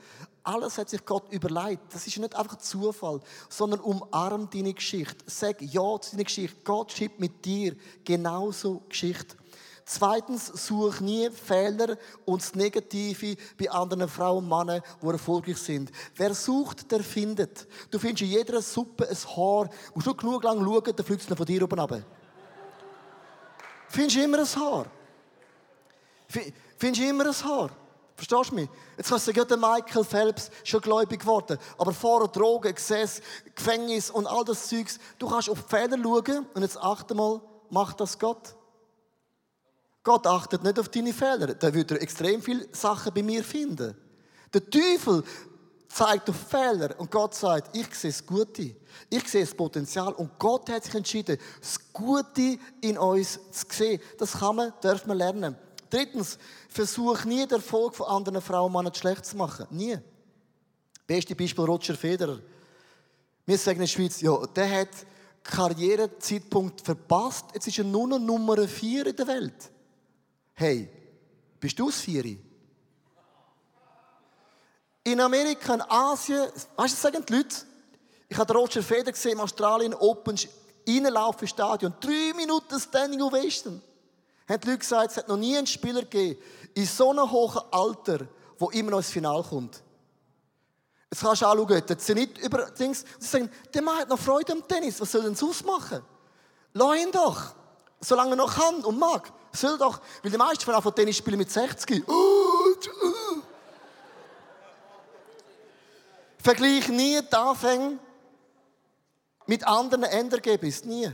Alles 0.44 0.78
hat 0.78 0.88
sich 0.88 1.04
Gott 1.04 1.32
überlegt. 1.32 1.92
Das 1.92 2.06
ist 2.06 2.18
nicht 2.18 2.36
einfach 2.36 2.58
Zufall, 2.58 3.18
sondern 3.48 3.80
umarm 3.80 4.48
deine 4.48 4.72
Geschichte. 4.72 5.24
Sag 5.26 5.60
Ja 5.60 6.00
zu 6.00 6.12
deiner 6.12 6.24
Geschichte. 6.24 6.60
Gott 6.62 6.92
schreibt 6.92 7.18
mit 7.18 7.44
dir 7.44 7.74
genauso 8.04 8.82
Geschichte. 8.88 9.36
Zweitens, 9.84 10.46
such 10.46 11.00
nie 11.00 11.28
Fehler 11.30 11.98
und 12.24 12.40
das 12.40 12.54
Negative 12.54 13.36
bei 13.58 13.68
anderen 13.68 14.08
Frauen 14.08 14.44
und 14.44 14.48
Männern, 14.48 14.82
die 15.02 15.06
erfolgreich 15.06 15.58
sind. 15.58 15.90
Wer 16.14 16.32
sucht, 16.34 16.90
der 16.92 17.02
findet. 17.02 17.66
Du 17.90 17.98
findest 17.98 18.22
in 18.22 18.28
jeder 18.28 18.62
Suppe 18.62 19.08
ein 19.08 19.36
Haar. 19.36 19.64
Du 19.66 19.92
musst 19.94 20.06
nur 20.06 20.16
genug 20.16 20.44
lang 20.44 20.64
schauen, 20.64 20.92
dann 20.96 21.04
fliegt 21.04 21.28
es 21.28 21.36
von 21.36 21.44
dir 21.44 21.64
oben 21.64 21.78
runter. 21.78 22.04
Findest 23.92 24.16
du 24.16 24.24
immer 24.24 24.38
ein 24.38 24.56
Haar? 24.56 24.86
Findest 26.78 27.02
du 27.02 27.08
immer 27.08 27.26
ein 27.26 27.44
Haar? 27.44 27.70
Verstehst 28.16 28.50
du 28.50 28.54
mich? 28.54 28.68
Jetzt 28.96 29.10
kannst 29.10 29.28
du 29.28 29.32
sagen, 29.34 29.60
Michael 29.60 30.04
Phelps 30.04 30.48
ist 30.48 30.68
schon 30.68 30.80
gläubig 30.80 31.20
geworden. 31.20 31.58
Aber 31.76 31.92
vorher 31.92 32.28
Drogen, 32.28 32.74
Gesetz, 32.74 33.20
Gefängnis 33.54 34.10
und 34.10 34.26
all 34.26 34.44
das 34.44 34.66
Zeugs. 34.66 34.98
Du 35.18 35.28
kannst 35.28 35.50
auf 35.50 35.62
die 35.64 35.68
Fehler 35.68 35.98
schauen 36.02 36.46
und 36.54 36.62
jetzt 36.62 36.78
achte 36.78 37.14
mal, 37.14 37.42
macht 37.68 38.00
das 38.00 38.18
Gott? 38.18 38.54
Gott 40.02 40.26
achtet 40.26 40.62
nicht 40.62 40.78
auf 40.78 40.88
deine 40.88 41.12
Fehler. 41.12 41.48
Da 41.48 41.74
würde 41.74 41.96
er 41.96 42.02
extrem 42.02 42.40
viele 42.40 42.66
Sachen 42.72 43.12
bei 43.12 43.22
mir 43.22 43.44
finden. 43.44 43.94
Der 44.54 44.70
Teufel 44.70 45.22
zeigt 45.92 46.30
auf 46.30 46.36
Fehler 46.36 46.98
und 46.98 47.10
Gott 47.10 47.34
sagt, 47.34 47.76
ich 47.76 47.94
sehe 47.94 48.10
das 48.10 48.24
Gute. 48.24 48.74
Ich 49.10 49.28
sehe 49.28 49.44
das 49.44 49.54
Potenzial 49.54 50.12
und 50.14 50.38
Gott 50.38 50.70
hat 50.70 50.84
sich 50.84 50.94
entschieden, 50.94 51.38
das 51.60 51.78
Gute 51.92 52.58
in 52.80 52.96
uns 52.96 53.38
zu 53.50 53.66
sehen. 53.70 54.00
Das 54.18 54.32
kann 54.32 54.56
man, 54.56 54.72
darf 54.80 55.06
man 55.06 55.18
lernen. 55.18 55.56
Drittens, 55.90 56.38
versuch 56.68 57.24
nie 57.24 57.46
den 57.46 57.56
Erfolg 57.56 57.94
von 57.94 58.06
anderen 58.06 58.40
Frauen 58.40 58.66
und 58.66 58.72
Männern 58.72 58.94
schlecht 58.94 59.26
zu 59.26 59.36
machen. 59.36 59.66
Nie. 59.70 59.98
Beste 61.06 61.34
Beispiel 61.34 61.64
Roger 61.64 61.94
Federer. 61.94 62.38
Wir 63.44 63.58
sagen 63.58 63.76
in 63.76 63.82
der 63.82 63.86
Schweiz, 63.88 64.20
ja, 64.20 64.46
der 64.46 64.80
hat 64.80 64.88
Karrierezeitpunkt 65.42 66.80
verpasst. 66.80 67.46
Jetzt 67.52 67.66
ist 67.66 67.78
er 67.78 67.84
nur 67.84 68.06
noch 68.06 68.18
Nummer 68.18 68.66
4 68.66 69.08
in 69.08 69.16
der 69.16 69.26
Welt. 69.26 69.70
Hey, 70.54 70.88
bist 71.60 71.78
du 71.78 71.86
das 71.86 72.00
Vieri? 72.00 72.38
In 75.04 75.20
Amerika, 75.20 75.74
in 75.74 75.82
Asien, 75.82 76.48
weißt 76.76 76.96
du, 76.96 77.00
sagen 77.00 77.24
die 77.26 77.32
Leute? 77.34 77.56
Ich 78.28 78.38
habe 78.38 78.52
Roger 78.54 78.82
Federer 78.82 79.12
gesehen 79.12 79.32
im 79.32 79.40
Australien 79.40 79.94
Open 79.94 80.38
reinlaufen 80.88 81.48
Stadion. 81.48 81.92
Drei 82.00 82.32
Minuten 82.34 82.78
Standing 82.80 83.20
Ovation. 83.20 83.82
Haben 84.48 84.60
die 84.60 84.66
Leute 84.68 84.78
gesagt, 84.78 85.10
es 85.10 85.16
hat 85.16 85.28
noch 85.28 85.36
nie 85.36 85.56
einen 85.56 85.66
Spieler 85.66 86.02
gegeben, 86.02 86.40
in 86.74 86.86
so 86.86 87.10
einem 87.10 87.30
hohen 87.30 87.60
Alter, 87.70 88.18
der 88.18 88.72
immer 88.72 88.92
noch 88.92 88.98
ins 88.98 89.10
Finale 89.10 89.42
kommt. 89.42 89.82
Jetzt 91.10 91.20
kannst 91.20 91.42
du 91.42 91.46
anschauen, 91.46 91.82
der 91.86 91.98
Zenit 91.98 92.38
über 92.38 92.70
Dings, 92.70 93.04
sie 93.18 93.26
sagen, 93.26 93.50
der 93.74 93.82
Mann 93.82 93.98
hat 93.98 94.08
noch 94.08 94.18
Freude 94.18 94.52
am 94.52 94.66
Tennis, 94.66 95.00
was 95.00 95.12
soll 95.12 95.22
denn 95.22 95.34
sonst 95.34 95.64
machen? 95.66 96.02
Lass 96.72 96.96
ihn 96.96 97.12
doch, 97.12 97.54
solange 98.00 98.30
er 98.30 98.36
noch 98.36 98.54
kann 98.54 98.82
und 98.82 98.98
mag. 98.98 99.30
Soll 99.52 99.76
doch, 99.76 100.00
weil 100.22 100.30
die 100.30 100.38
meisten 100.38 100.64
von 100.64 100.94
Tennis 100.94 101.18
spielen 101.18 101.36
mit 101.36 101.50
60. 101.50 102.02
Vergleich 106.42 106.88
nie 106.88 107.20
die 107.20 107.36
Anfänge 107.36 107.98
mit 109.46 109.66
anderen 109.66 110.04
Endergebnissen. 110.04 110.88
Nie. 110.88 111.12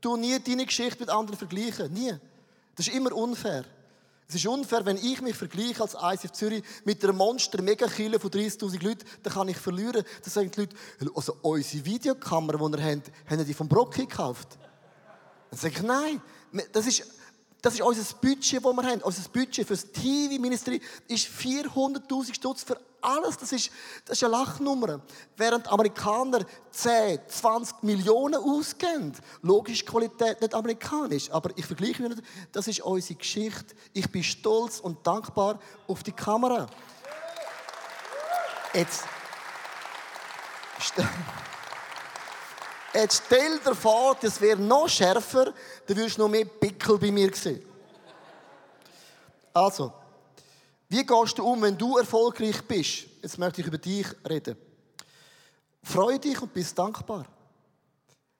Du 0.00 0.16
nie 0.16 0.38
deine 0.40 0.66
Geschichte 0.66 1.00
mit 1.00 1.08
anderen 1.08 1.38
vergleichen. 1.38 1.92
Nie. 1.92 2.14
Das 2.74 2.88
ist 2.88 2.94
immer 2.94 3.12
unfair. 3.12 3.64
Es 4.28 4.34
ist 4.34 4.46
unfair, 4.46 4.84
wenn 4.84 4.96
ich 4.96 5.22
mich 5.22 5.36
vergleiche 5.36 5.80
als 5.80 5.94
ICF 5.94 6.32
Zürich 6.32 6.64
mit 6.84 7.02
einer 7.04 7.12
monster 7.12 7.62
mega 7.62 7.86
von 7.86 7.94
30.000 7.94 8.82
Leuten, 8.82 9.04
dann 9.22 9.32
kann 9.32 9.48
ich 9.48 9.56
verlieren. 9.56 10.04
Dann 10.22 10.30
sagen 10.30 10.50
die 10.50 10.60
Leute, 10.62 10.76
also 11.14 11.36
unsere 11.42 11.84
Videokamera, 11.84 12.58
die 12.58 12.76
ihr 12.76 12.84
habt, 12.84 13.12
haben 13.30 13.44
die 13.44 13.54
vom 13.54 13.68
Brocki 13.68 14.06
gekauft? 14.06 14.58
Dann 15.50 15.60
sage 15.60 15.74
ich, 15.76 15.82
nein, 15.82 16.20
das 16.72 16.88
ist, 16.88 17.04
das 17.62 17.74
ist 17.74 17.82
unser 17.82 18.16
Budget, 18.16 18.64
das 18.64 18.74
wir 18.74 18.82
haben. 18.82 19.02
Unser 19.02 19.28
Budget 19.28 19.64
für 19.66 19.74
das 19.74 19.92
TV-Ministry 19.92 20.80
ist 21.06 21.28
400.000 21.28 22.34
Stutz 22.34 22.64
für 22.64 22.80
alles. 23.06 23.38
Das 23.38 23.52
ist, 23.52 23.70
das 24.04 24.18
ist 24.18 24.24
eine 24.24 24.32
Lachnummer. 24.32 25.00
Während 25.36 25.68
Amerikaner 25.68 26.40
10, 26.70 27.20
20 27.28 27.82
Millionen 27.82 28.34
ausgeben. 28.36 29.12
Logisch 29.42 29.84
Qualität 29.84 30.40
nicht 30.40 30.54
amerikanisch. 30.54 31.30
Aber 31.30 31.50
ich 31.56 31.64
vergleiche 31.64 32.02
nicht. 32.02 32.22
Das 32.52 32.66
ist 32.68 32.80
unsere 32.80 33.18
Geschichte. 33.18 33.74
Ich 33.92 34.10
bin 34.10 34.22
stolz 34.22 34.80
und 34.80 35.06
dankbar 35.06 35.58
auf 35.86 36.02
die 36.02 36.12
Kamera. 36.12 36.66
Jetzt. 38.74 39.04
Jetzt 42.92 43.22
stell 43.26 43.58
dir 43.58 43.74
vor, 43.74 44.16
das 44.20 44.40
wäre 44.40 44.58
noch 44.58 44.88
schärfer, 44.88 45.52
dann 45.86 45.96
würdest 45.96 46.16
du 46.16 46.22
noch 46.22 46.28
mehr 46.28 46.44
Pickel 46.44 46.98
bei 46.98 47.10
mir 47.10 47.34
sehen. 47.34 47.62
Also, 49.52 49.92
wie 50.88 51.04
gehst 51.04 51.38
du 51.38 51.44
um, 51.44 51.62
wenn 51.62 51.76
du 51.76 51.96
erfolgreich 51.98 52.62
bist? 52.62 53.06
Jetzt 53.22 53.38
möchte 53.38 53.60
ich 53.60 53.66
über 53.66 53.78
dich 53.78 54.06
reden. 54.28 54.56
Freu 55.82 56.18
dich 56.18 56.40
und 56.40 56.52
bist 56.52 56.78
dankbar. 56.78 57.26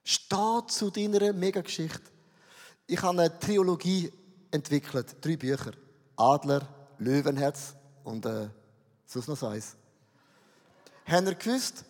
Steh 0.04 0.66
zu 0.68 0.90
deiner 0.90 1.32
Megageschichte. 1.32 2.10
Ich 2.86 3.02
habe 3.02 3.20
eine 3.20 3.38
Trilogie 3.38 4.12
entwickelt, 4.50 5.16
drei 5.20 5.36
Bücher. 5.36 5.72
Adler, 6.16 6.66
Löwenherz 6.98 7.74
und 8.04 8.24
äh, 8.24 8.48
sonst 9.04 9.28
noch 9.28 9.42
eins. 9.42 9.74
Habt 11.06 11.26
ihr 11.26 11.34
gewusst, 11.34 11.84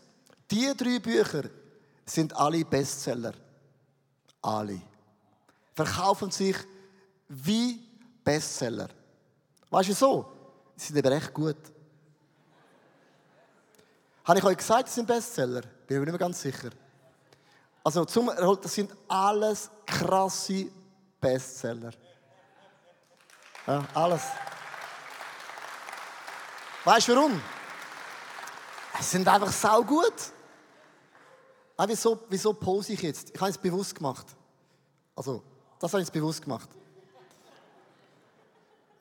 diese 0.51 0.75
drei 0.75 0.99
Bücher 0.99 1.45
sind 2.05 2.35
alle 2.35 2.65
Bestseller. 2.65 3.35
Alle. 4.41 4.81
Verkaufen 5.75 6.31
sich 6.31 6.57
wie 7.29 7.81
Bestseller. 8.25 8.89
Weißt 9.71 9.89
du 9.89 9.93
wieso? 9.93 10.36
Sie 10.77 10.93
sind 10.93 11.05
aber 11.05 11.17
echt 11.17 11.33
gut. 11.33 11.57
Habe 14.25 14.39
ich 14.39 14.45
euch 14.45 14.57
gesagt, 14.57 14.89
sie 14.89 14.97
sind 14.97 15.07
Bestseller? 15.07 15.63
Bin 15.87 15.99
mir 15.99 16.05
nicht 16.05 16.13
mehr 16.13 16.19
ganz 16.19 16.41
sicher. 16.41 16.71
Also, 17.83 18.05
zum 18.05 18.31
das 18.61 18.75
sind 18.75 18.93
alles 19.09 19.71
krasse 19.87 20.67
Bestseller. 21.21 21.93
Ja, 23.67 23.87
alles. 23.95 24.23
Weißt 26.85 27.09
du 27.09 27.17
warum? 27.17 27.41
Sie 28.99 29.05
sind 29.05 29.29
einfach 29.29 29.53
sau 29.53 29.83
gut. 29.83 30.15
Ah, 31.77 31.85
wieso, 31.87 32.19
wieso 32.29 32.53
pose 32.53 32.95
ich 32.95 33.03
jetzt? 33.03 33.31
Ich 33.35 33.41
habe 33.41 33.51
es 33.51 33.59
bewusst 33.59 33.95
gemacht. 33.95 34.27
Also, 35.15 35.43
das 35.79 35.93
habe 35.93 36.03
ich 36.03 36.09
jetzt 36.09 36.15
bewusst 36.15 36.43
gemacht. 36.43 36.69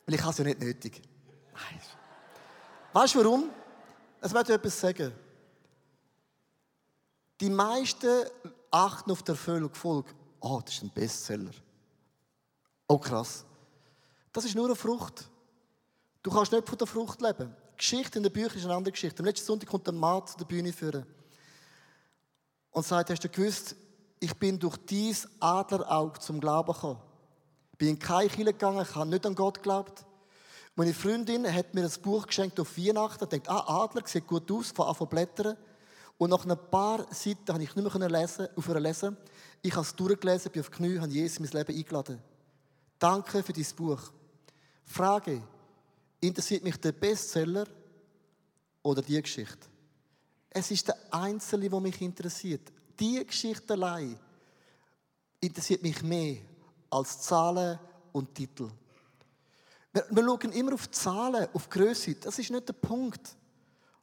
Weil 0.05 0.15
ich 0.15 0.21
habe 0.21 0.31
es 0.31 0.37
ja 0.37 0.43
nicht 0.43 0.59
nötig. 0.59 1.01
Weißt 2.93 3.15
du 3.15 3.19
warum? 3.19 3.49
Es 4.21 4.33
wird 4.33 4.49
etwas 4.49 4.79
sagen. 4.79 5.13
Die 7.39 7.49
meisten 7.49 8.25
achten 8.71 9.11
auf 9.11 9.23
der 9.23 9.35
Erfolg. 9.35 10.15
Oh, 10.39 10.61
das 10.63 10.75
ist 10.75 10.83
ein 10.83 10.91
Bestseller. 10.91 11.51
Oh, 12.87 12.97
krass. 12.97 13.45
Das 14.31 14.45
ist 14.45 14.55
nur 14.55 14.65
eine 14.65 14.75
Frucht. 14.75 15.29
Du 16.23 16.31
kannst 16.31 16.51
nicht 16.51 16.67
von 16.67 16.77
der 16.77 16.87
Frucht 16.87 17.21
leben. 17.21 17.55
Die 17.73 17.77
Geschichte 17.77 18.19
in 18.19 18.23
den 18.23 18.31
Büchern 18.31 18.57
ist 18.57 18.65
eine 18.65 18.75
andere 18.75 18.91
Geschichte. 18.93 19.19
Am 19.19 19.25
letzten 19.25 19.45
Sonntag 19.45 19.69
kommt 19.69 19.85
der 19.85 19.93
Mann 19.93 20.25
zu 20.25 20.37
der 20.37 20.45
Bühne 20.45 20.71
führen 20.71 21.05
und 22.71 22.85
sagt, 22.85 23.09
hast 23.09 23.23
du 23.23 23.29
gewusst, 23.29 23.75
ich 24.19 24.33
bin 24.35 24.57
durch 24.57 24.77
dies 24.77 25.27
Adlerauge 25.39 26.19
zum 26.19 26.39
Glauben 26.39 26.73
gekommen. 26.73 27.01
Ich 27.73 27.77
bin 27.77 27.89
in 27.89 27.99
keine 27.99 28.29
Kirche 28.29 28.53
gegangen, 28.53 28.81
ich 28.81 28.95
habe 28.95 29.09
nicht 29.09 29.25
an 29.25 29.35
Gott 29.35 29.55
geglaubt. 29.55 30.04
Meine 30.77 30.93
Freundin 30.93 31.51
hat 31.51 31.73
mir 31.73 31.85
ein 31.85 32.01
Buch 32.01 32.27
geschenkt 32.27 32.59
auf 32.59 32.77
Weihnachten. 32.77 33.23
Ich 33.23 33.43
dachte, 33.43 33.49
ah, 33.49 33.83
Adler, 33.83 34.05
sieht 34.05 34.27
gut 34.27 34.51
aus, 34.51 34.71
fange 34.71 34.99
an 34.99 35.07
blättern. 35.07 35.57
Und 36.17 36.29
nach 36.29 36.45
ein 36.45 36.57
paar 36.69 37.05
Seiten 37.13 37.53
habe 37.53 37.63
ich 37.63 37.73
nicht 37.73 37.95
mehr 37.95 38.09
lesen, 38.09 38.49
aufhören 38.57 38.83
lesen. 38.83 39.17
Ich 39.61 39.71
habe 39.71 39.85
es 39.85 39.95
durchgelesen, 39.95 40.51
bin 40.51 40.61
auf 40.61 40.69
die 40.69 40.75
Knie, 40.75 40.99
habe 40.99 41.11
Jesus 41.11 41.37
in 41.37 41.43
mein 41.45 41.51
Leben 41.53 41.77
eingeladen. 41.77 42.21
Danke 42.99 43.41
für 43.41 43.53
dieses 43.53 43.73
Buch. 43.73 43.99
Frage, 44.83 45.41
interessiert 46.19 46.63
mich 46.63 46.77
der 46.77 46.91
Bestseller 46.91 47.67
oder 48.83 49.01
die 49.01 49.21
Geschichte? 49.21 49.67
Es 50.49 50.71
ist 50.71 50.89
der 50.89 50.97
Einzelne, 51.09 51.69
der 51.69 51.79
mich 51.79 52.01
interessiert. 52.01 52.71
Die 52.99 53.25
Geschichte 53.25 53.73
allein 53.73 54.19
interessiert 55.39 55.83
mich 55.83 56.03
mehr 56.03 56.37
als 56.89 57.21
Zahlen 57.21 57.79
und 58.11 58.35
Titel. 58.35 58.69
Wir, 59.95 60.05
wir 60.09 60.23
schauen 60.25 60.51
immer 60.51 60.73
auf 60.73 60.91
Zahlen, 60.91 61.47
auf 61.53 61.69
Größe. 61.69 62.15
Das 62.15 62.37
ist 62.37 62.51
nicht 62.51 62.67
der 62.67 62.73
Punkt. 62.73 63.21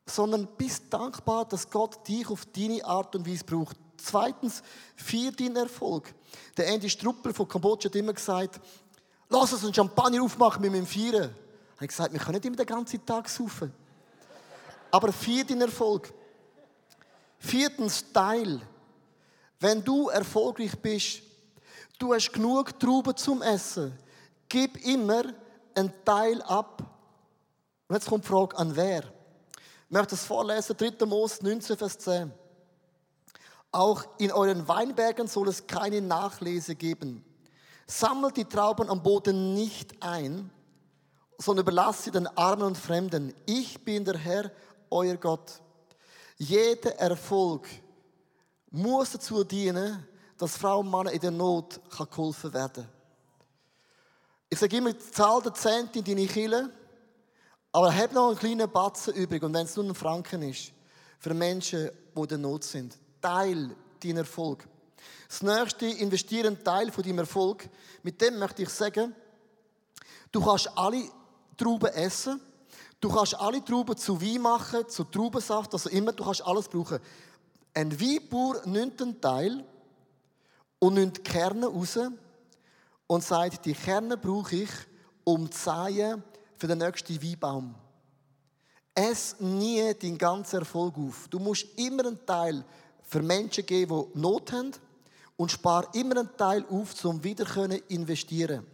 Sondern 0.07 0.49
bist 0.57 0.85
dankbar, 0.89 1.45
dass 1.45 1.69
Gott 1.69 2.09
dich 2.09 2.27
auf 2.31 2.47
deine 2.47 2.83
Art 2.83 3.15
und 3.15 3.29
Weise 3.29 3.45
braucht. 3.45 3.77
Zweitens, 3.99 4.63
vier 4.97 5.33
deinen 5.33 5.57
Erfolg. 5.57 6.15
Der 6.57 6.69
Andy 6.69 6.89
Struppel 6.89 7.35
von 7.35 7.47
Kambodscha 7.47 7.91
hat 7.91 7.95
immer 7.95 8.15
gesagt, 8.15 8.59
lass 9.29 9.53
uns 9.53 9.65
einen 9.65 9.75
Champagner 9.75 10.23
aufmachen 10.23 10.63
mit 10.63 10.73
dem 10.73 10.87
Vieren. 10.87 11.31
Ich 11.75 11.77
habe 11.77 11.87
gesagt, 11.87 12.13
wir 12.15 12.21
können 12.21 12.37
nicht 12.37 12.47
immer 12.47 12.57
den 12.57 12.67
ganzen 12.67 13.05
Tag 13.05 13.29
saufen. 13.29 13.71
Aber 14.91 15.13
vier 15.13 15.45
deinen 15.45 15.61
Erfolg. 15.61 16.11
Viertens, 17.39 18.03
Teil. 18.15 18.63
Wenn 19.61 19.85
du 19.85 20.09
erfolgreich 20.09 20.75
bist, 20.81 21.21
du 21.99 22.15
hast 22.15 22.33
genug 22.33 22.81
Trauben 22.81 23.15
zum 23.15 23.43
Essen, 23.43 23.93
gib 24.49 24.83
immer 24.87 25.25
einen 25.77 25.93
Teil 26.05 26.43
ab. 26.43 26.83
Und 27.89 27.95
jetzt 27.95 28.09
kommt 28.09 28.25
die 28.25 28.29
Frage, 28.29 28.57
an 28.57 28.77
wer? 28.77 29.01
Ich 29.01 29.91
möchte 29.91 30.11
das 30.11 30.25
vorlesen, 30.25 30.77
3. 30.77 31.07
Mose 31.07 31.43
19, 31.43 31.77
Vers 31.77 31.99
10. 31.99 32.33
Auch 33.71 34.05
in 34.19 34.33
euren 34.33 34.67
Weinbergen 34.69 35.27
soll 35.27 35.49
es 35.49 35.67
keine 35.67 36.01
Nachlese 36.01 36.75
geben. 36.75 37.25
Sammelt 37.87 38.37
die 38.37 38.45
Trauben 38.45 38.89
am 38.89 39.03
Boden 39.03 39.55
nicht 39.55 40.03
ein 40.03 40.51
sondern 41.43 41.65
überlasst 41.65 42.05
sie 42.05 42.11
den 42.11 42.27
Armen 42.29 42.63
und 42.63 42.79
Fremden. 42.79 43.35
Ich 43.47 43.83
bin 43.85 44.05
der 44.05 44.17
Herr, 44.17 44.51
euer 44.91 45.17
Gott. 45.17 45.61
Jeder 46.39 46.99
Erfolg 46.99 47.69
muss 48.71 49.13
dazu 49.13 49.45
dienen, 49.45 50.07
dass 50.39 50.57
Frauen 50.57 50.87
und 50.87 50.93
Männer 50.93 51.13
in 51.13 51.21
der 51.21 51.31
Not 51.31 51.81
kann 51.91 52.09
geholfen 52.11 52.53
werden 52.53 52.89
Ich 54.53 54.59
sage 54.59 54.77
immer, 54.77 54.93
zahl 54.99 55.41
den 55.41 55.55
Cent 55.55 55.97
in 55.97 56.05
deine 56.05 56.27
Kille, 56.27 56.71
aber 57.73 57.97
hab 57.97 58.13
noch 58.13 58.29
einen 58.29 58.39
kleinen 58.39 58.71
Batzen 58.71 59.15
übrig. 59.15 59.43
Und 59.43 59.55
wenn 59.55 59.65
es 59.65 59.75
nur 59.77 59.87
ein 59.87 59.95
Franken 59.95 60.43
ist, 60.43 60.73
für 61.21 61.33
Menschen, 61.33 61.89
die 62.15 62.21
in 62.21 62.27
der 62.29 62.37
Not 62.37 62.63
sind. 62.63 62.99
Teil 63.23 63.75
deinen 64.03 64.19
Erfolg. 64.19 64.69
Das 65.27 65.41
nächste, 65.41 65.87
investiere 65.87 66.49
einen 66.49 66.63
Teil 66.63 66.93
von 66.93 67.03
deinem 67.03 67.21
Erfolg. 67.21 67.67
Mit 68.03 68.21
dem 68.21 68.39
möchte 68.39 68.61
ich 68.61 68.69
sagen, 68.69 69.15
du 70.31 70.45
kannst 70.45 70.69
alle 70.77 71.03
Trauben 71.57 71.89
essen. 71.89 72.39
Du 73.01 73.09
kannst 73.09 73.35
alle 73.35 73.65
Trauben 73.65 73.97
zu 73.97 74.21
Wein 74.21 74.43
machen, 74.43 74.87
zu 74.87 75.05
Traubensaft, 75.05 75.73
also 75.73 75.89
immer, 75.89 76.13
du 76.13 76.25
kannst 76.25 76.47
alles 76.47 76.69
brauchen. 76.69 76.99
Ein 77.73 77.99
Weinbauer 77.99 78.67
nimmt 78.67 79.01
einen 79.01 79.19
Teil 79.19 79.65
und 80.79 80.93
nimmt 80.93 81.17
die 81.17 81.23
Kerne 81.23 81.69
raus 81.69 81.99
und 83.13 83.23
sagt, 83.23 83.67
die 83.67 83.75
Kerne 83.75 84.17
brauche 84.17 84.57
ich, 84.57 84.71
um 85.23 85.51
zu 85.53 85.61
säen 85.65 86.23
für 86.57 86.67
den 86.67 86.79
nächsten 86.79 87.23
Weinbaum. 87.23 87.75
Es 88.95 89.37
nie 89.39 89.93
deinen 89.93 90.17
ganzen 90.17 90.61
Erfolg 90.61 90.97
auf. 90.97 91.29
Du 91.29 91.39
musst 91.39 91.67
immer 91.77 92.07
einen 92.07 92.25
Teil 92.25 92.65
für 93.03 93.21
Menschen 93.21 93.67
geben, 93.67 94.07
die 94.15 94.19
Not 94.19 94.51
haben 94.53 94.73
und 95.37 95.53
spar 95.53 95.95
immer 95.95 96.21
einen 96.21 96.37
Teil 96.39 96.65
auf, 96.71 97.05
um 97.05 97.23
wieder 97.23 97.47
investieren 97.91 98.67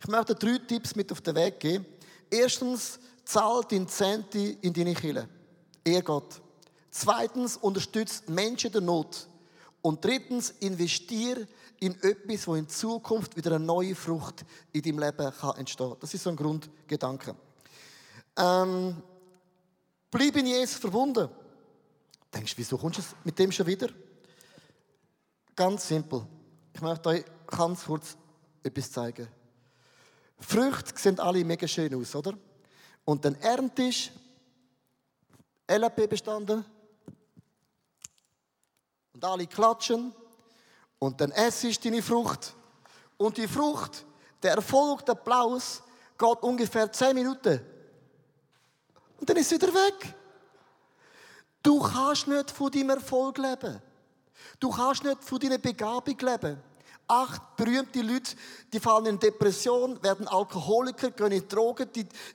Ich 0.00 0.08
möchte 0.08 0.34
drei 0.34 0.58
Tipps 0.58 0.96
mit 0.96 1.12
auf 1.12 1.20
den 1.20 1.36
Weg 1.36 1.60
geben. 1.60 1.86
Erstens, 2.28 2.98
zahl 3.24 3.62
dein 3.70 3.86
Zehnte 3.86 4.56
in 4.60 4.72
deine 4.72 4.94
Kille. 4.94 5.28
Ehr 5.84 6.02
Gott. 6.02 6.42
Zweitens, 6.90 7.58
unterstützt 7.58 8.28
Menschen 8.28 8.72
der 8.72 8.80
Not. 8.80 9.28
Und 9.84 10.02
drittens, 10.02 10.48
investier 10.60 11.46
in 11.78 11.94
etwas, 12.02 12.48
wo 12.48 12.54
in 12.54 12.66
Zukunft 12.66 13.36
wieder 13.36 13.56
eine 13.56 13.66
neue 13.66 13.94
Frucht 13.94 14.42
in 14.72 14.80
deinem 14.80 14.98
Leben 14.98 15.30
kann 15.30 15.58
entstehen 15.58 15.90
kann. 15.90 15.98
Das 16.00 16.14
ist 16.14 16.22
so 16.22 16.30
ein 16.30 16.36
Grundgedanke. 16.36 17.36
Ähm, 18.38 19.02
bleib 20.10 20.36
in 20.36 20.46
Jesus 20.46 20.76
verbunden. 20.76 21.28
Denkst 22.32 22.54
du, 22.54 22.58
wieso 22.58 22.78
kommst 22.78 23.00
du 23.00 23.02
mit 23.24 23.38
dem 23.38 23.52
schon 23.52 23.66
wieder? 23.66 23.90
Ganz 25.54 25.86
simpel. 25.86 26.26
Ich 26.72 26.80
möchte 26.80 27.10
euch 27.10 27.24
ganz 27.46 27.84
kurz 27.84 28.16
etwas 28.62 28.90
zeigen. 28.90 29.28
Früchte 30.38 30.98
sehen 30.98 31.20
alle 31.20 31.44
mega 31.44 31.68
schön 31.68 31.94
aus, 31.94 32.16
oder? 32.16 32.32
Und 33.04 33.22
dann 33.22 33.34
erntest 33.34 34.12
LAP 35.68 36.08
bestanden 36.08 36.64
und 39.24 39.30
alle 39.30 39.46
klatschen 39.46 40.12
und 40.98 41.20
dann 41.20 41.30
essst 41.32 41.84
deine 41.84 42.02
Frucht. 42.02 42.54
Und 43.16 43.36
die 43.36 43.48
Frucht, 43.48 44.04
der 44.42 44.52
Erfolg, 44.52 45.04
der 45.06 45.14
Applaus, 45.14 45.82
geht 46.18 46.42
ungefähr 46.42 46.90
10 46.90 47.14
Minuten. 47.14 47.60
Und 49.18 49.28
dann 49.28 49.36
ist 49.36 49.50
es 49.50 49.60
wieder 49.60 49.72
weg. 49.72 50.14
Du 51.62 51.80
kannst 51.80 52.28
nicht 52.28 52.50
von 52.50 52.70
deinem 52.70 52.90
Erfolg 52.90 53.38
leben. 53.38 53.80
Du 54.60 54.70
kannst 54.70 55.04
nicht 55.04 55.24
von 55.24 55.38
deiner 55.38 55.58
Begabung 55.58 56.18
leben. 56.18 56.62
Acht 57.06 57.56
berühmte 57.56 58.00
Leute, 58.00 58.34
die 58.72 58.80
fallen 58.80 59.06
in 59.06 59.18
Depression, 59.18 60.02
werden 60.02 60.26
Alkoholiker, 60.26 61.10
gehen 61.10 61.32
in 61.32 61.48
Drogen, 61.48 61.88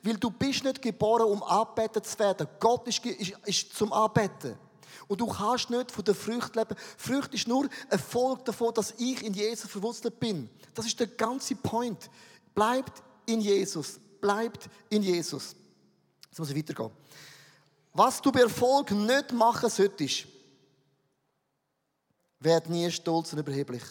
weil 0.04 0.18
du 0.18 0.30
bist 0.30 0.64
nicht 0.64 0.82
geboren, 0.82 1.26
um 1.26 1.42
anbetet 1.44 2.06
zu 2.06 2.20
werden. 2.20 2.48
Gott 2.60 2.88
ist, 2.88 3.04
ist, 3.06 3.34
ist 3.46 3.76
zum 3.76 3.92
Anbeten. 3.92 4.69
Und 5.08 5.22
du 5.22 5.28
kannst 5.28 5.70
nicht 5.70 5.92
von 5.92 6.04
der 6.04 6.16
Frucht 6.16 6.56
leben. 6.56 6.76
Frucht 6.98 7.34
ist 7.34 7.48
nur 7.48 7.68
ein 7.90 8.00
Folge 8.00 8.44
davon, 8.44 8.74
dass 8.74 8.94
ich 8.98 9.24
in 9.24 9.34
Jesus 9.34 9.70
verwurzelt 9.70 10.20
bin. 10.20 10.50
Das 10.74 10.86
ist 10.86 11.00
der 11.00 11.08
ganze 11.08 11.56
Point. 11.56 12.10
Bleibt 12.54 13.02
in 13.26 13.42
Jesus. 13.42 14.00
Bleibt 14.22 14.70
in 14.90 15.02
Jesus. 15.02 15.56
Jetzt 16.30 16.40
muss 16.40 16.50
ich 16.50 16.58
weitergehen. 16.58 16.92
Was 17.94 18.22
du 18.22 18.32
bei 18.32 18.42
Erfolg 18.42 18.92
nicht 18.92 19.32
machen 19.32 19.70
solltest, 19.70 20.28
werd 22.40 22.70
nie 22.70 22.90
stolz 22.92 23.34
und 23.34 23.40
überheblich. 23.40 23.84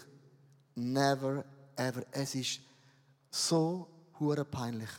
Never, 0.74 1.44
ever. 1.76 2.02
Es 2.10 2.34
ist 2.34 2.60
so 3.30 3.88
hure 4.18 4.44
peinlich. 4.44 4.90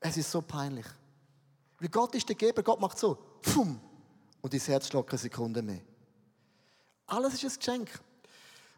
Es 0.00 0.16
ist 0.16 0.30
so 0.30 0.40
peinlich. 0.42 0.86
Weil 1.80 1.88
Gott 1.88 2.14
ist 2.14 2.28
der 2.28 2.36
Geber, 2.36 2.62
Gott 2.62 2.80
macht 2.80 2.98
so, 2.98 3.18
pfum, 3.41 3.79
und 4.41 4.53
dein 4.53 4.59
Herz 4.59 4.87
schlägt 4.87 5.09
eine 5.09 5.17
Sekunde 5.17 5.61
mehr. 5.61 5.81
Alles 7.07 7.35
ist 7.35 7.43
ein 7.43 7.59
Geschenk. 7.59 7.99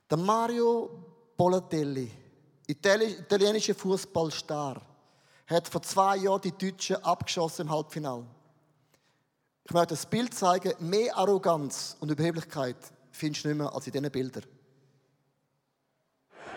Der 0.10 0.18
Mario 0.18 0.90
Bolatelli, 1.38 2.12
italienischer 2.68 3.76
Fußballstar, 3.76 4.82
hat 5.48 5.68
vor 5.68 5.82
zwei 5.82 6.18
Jahren 6.18 6.42
die 6.42 6.52
Deutschen 6.52 6.98
abgeschossen 6.98 7.64
im 7.64 7.72
Halbfinale. 7.72 8.26
Ich 9.64 9.72
möchte 9.72 9.96
das 9.96 10.06
Bild 10.06 10.34
zeigen. 10.34 10.74
Mehr 10.80 11.18
Arroganz 11.18 11.98
und 12.00 12.12
Überheblichkeit 12.12 12.78
findest 13.12 13.46
du 13.46 13.50
nicht 13.50 13.58
mehr 13.58 13.74
als 13.74 13.88
in 13.88 13.94
diesen 13.94 14.12
Bildern. 14.12 14.44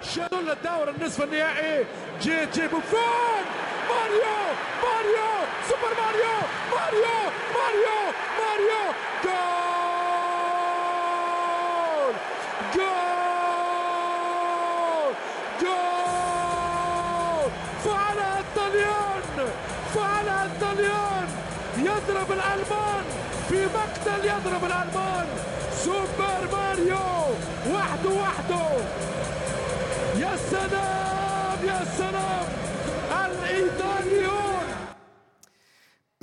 شالوا 0.02 0.52
الدور 0.52 0.90
النصف 0.90 1.22
النهائي 1.22 1.86
جي 2.22 2.46
جي 2.46 2.68
بوفون 2.68 3.44
ماريو 3.88 4.38
ماريو 4.82 5.30
سوبر 5.68 5.92
ماريو 6.00 6.38
ماريو 6.70 7.21
Ryan! 7.63 8.02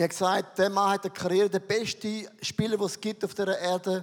Mir 0.01 0.05
hat 0.05 0.13
gesagt, 0.13 0.59
der 0.59 0.71
Mann 0.71 0.93
hat 0.93 1.05
eine 1.05 1.13
Karriere, 1.13 1.51
der 1.51 1.59
beste 1.59 2.27
Spieler, 2.41 2.79
den 2.79 2.87
es 2.87 2.99
gibt 2.99 3.23
auf 3.23 3.35
dieser 3.35 3.59
Erde. 3.59 4.03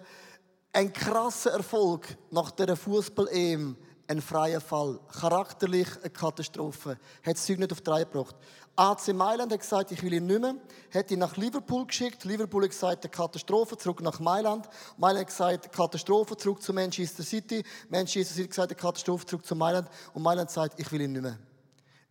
Ein 0.72 0.94
krasser 0.94 1.54
Erfolg 1.54 2.16
nach 2.30 2.52
dieser 2.52 2.76
Fußball-EM. 2.76 3.76
Ein 4.06 4.22
freier 4.22 4.62
Fall. 4.62 5.00
Charakterlich 5.20 5.88
eine 6.00 6.12
Katastrophe. 6.12 7.00
Hat 7.26 7.40
Zeug 7.40 7.58
nicht 7.58 7.72
auf 7.72 7.82
die 7.82 7.90
Reihe 7.90 8.06
gebracht. 8.06 8.36
AC 8.76 9.08
Mailand 9.08 9.52
hat 9.52 9.60
gesagt, 9.60 9.92
ich 9.92 10.04
will 10.04 10.14
ihn 10.14 10.28
nicht 10.28 10.40
mehr. 10.40 10.54
Hat 10.94 11.10
ihn 11.10 11.18
nach 11.18 11.36
Liverpool 11.36 11.88
geschickt. 11.88 12.24
Liverpool 12.26 12.66
hat 12.66 12.70
gesagt, 12.70 13.04
eine 13.04 13.10
Katastrophe, 13.10 13.76
zurück 13.76 14.00
nach 14.04 14.20
Mailand. 14.20 14.70
Mailand 14.98 15.22
hat 15.22 15.28
gesagt, 15.30 15.72
Katastrophe, 15.72 16.38
zurück 16.38 16.62
zu 16.62 16.74
Manchester 16.74 17.24
City. 17.24 17.64
Manchester 17.90 18.36
City 18.36 18.44
hat 18.44 18.50
gesagt, 18.52 18.72
eine 18.72 18.80
Katastrophe, 18.80 19.26
zurück 19.26 19.48
zu 19.48 19.56
Mailand. 19.56 19.90
Und 20.14 20.22
Mailand 20.22 20.52
sagt, 20.52 20.80
ich 20.80 20.92
will 20.92 21.02
ihn 21.02 21.14
nicht 21.14 21.24
mehr. 21.24 21.40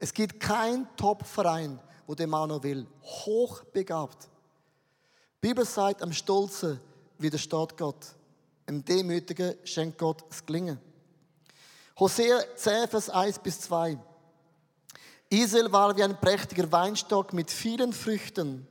Es 0.00 0.12
gibt 0.12 0.40
keinen 0.40 0.88
Top-Verein, 0.96 1.78
wo 2.06 2.14
der 2.14 2.26
Mann 2.26 2.48
noch 2.48 2.62
will. 2.62 2.86
Hochbegabt. 3.02 4.24
Die 5.42 5.48
Bibel 5.48 5.64
sagt, 5.64 6.02
am 6.02 6.12
Stolzen 6.12 6.80
widersteht 7.18 7.76
Gott. 7.76 8.14
Im 8.66 8.84
Demütigen 8.84 9.54
schenkt 9.64 9.98
Gott 9.98 10.24
das 10.28 10.44
Gelingen. 10.44 10.80
Hosea 11.98 12.40
10, 12.56 12.88
Vers 12.88 13.10
1 13.10 13.38
bis 13.38 13.60
2. 13.60 13.98
Israel 15.28 15.72
war 15.72 15.96
wie 15.96 16.02
ein 16.02 16.20
prächtiger 16.20 16.70
Weinstock 16.70 17.32
mit 17.32 17.50
vielen 17.50 17.92
Früchten. 17.92 18.66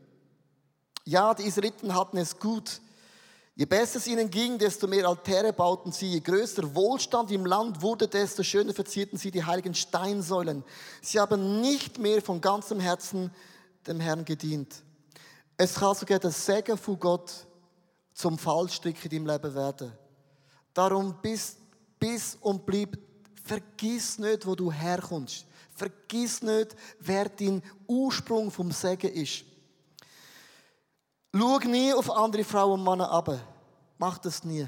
Ja, 1.06 1.34
die 1.34 1.44
Israeliten 1.44 1.94
hatten 1.94 2.18
es 2.18 2.40
gut. 2.40 2.82
Je 3.58 3.66
besser 3.66 4.00
es 4.00 4.08
ihnen 4.08 4.30
ging, 4.30 4.58
desto 4.58 4.86
mehr 4.86 5.08
Altäre 5.08 5.54
bauten 5.54 5.94
sie. 5.94 6.08
Je 6.08 6.20
größer 6.20 6.76
Wohlstand 6.76 7.32
im 7.32 7.46
Land 7.46 7.82
wurde, 7.82 8.06
desto 8.06 8.44
schöner 8.44 8.74
verzierten 8.74 9.18
sie 9.18 9.32
die 9.32 9.46
heiligen 9.46 9.74
Steinsäulen. 9.74 10.62
Sie 11.02 11.18
haben 11.18 11.62
nicht 11.62 11.98
mehr 11.98 12.22
von 12.22 12.42
ganzem 12.42 12.82
Herzen 12.82 13.32
dem 13.88 14.02
Herrn 14.02 14.26
gedient. 14.26 14.76
Es 15.56 15.76
kann 15.76 15.96
sogar 15.96 16.20
der 16.20 16.32
Segen 16.32 16.78
von 16.78 17.00
Gott 17.00 17.32
zum 18.14 18.38
Fallstrick 18.38 19.06
in 19.06 19.12
deinem 19.12 19.28
Leben 19.28 19.56
werden. 19.56 19.94
Darum 20.74 21.16
bis, 21.22 21.56
bis 21.98 22.38
und 22.42 22.66
bleib, 22.66 22.98
vergiss 23.42 24.20
nicht, 24.20 24.46
wo 24.46 24.56
du 24.56 24.70
herkommst. 24.70 25.46
Vergiss 25.74 26.42
nicht, 26.42 26.76
wer 27.00 27.30
dein 27.30 27.64
Ursprung 27.88 28.52
vom 28.52 28.72
Segen 28.72 29.14
ist. 29.14 29.46
Schau 31.38 31.66
nie 31.66 31.94
auf 31.94 32.10
andere 32.12 32.46
Frauen 32.46 32.80
und 32.80 32.86
Männer 32.86 33.12
ab. 33.12 33.38
Mach 33.98 34.18
das 34.20 34.46
nie. 34.46 34.66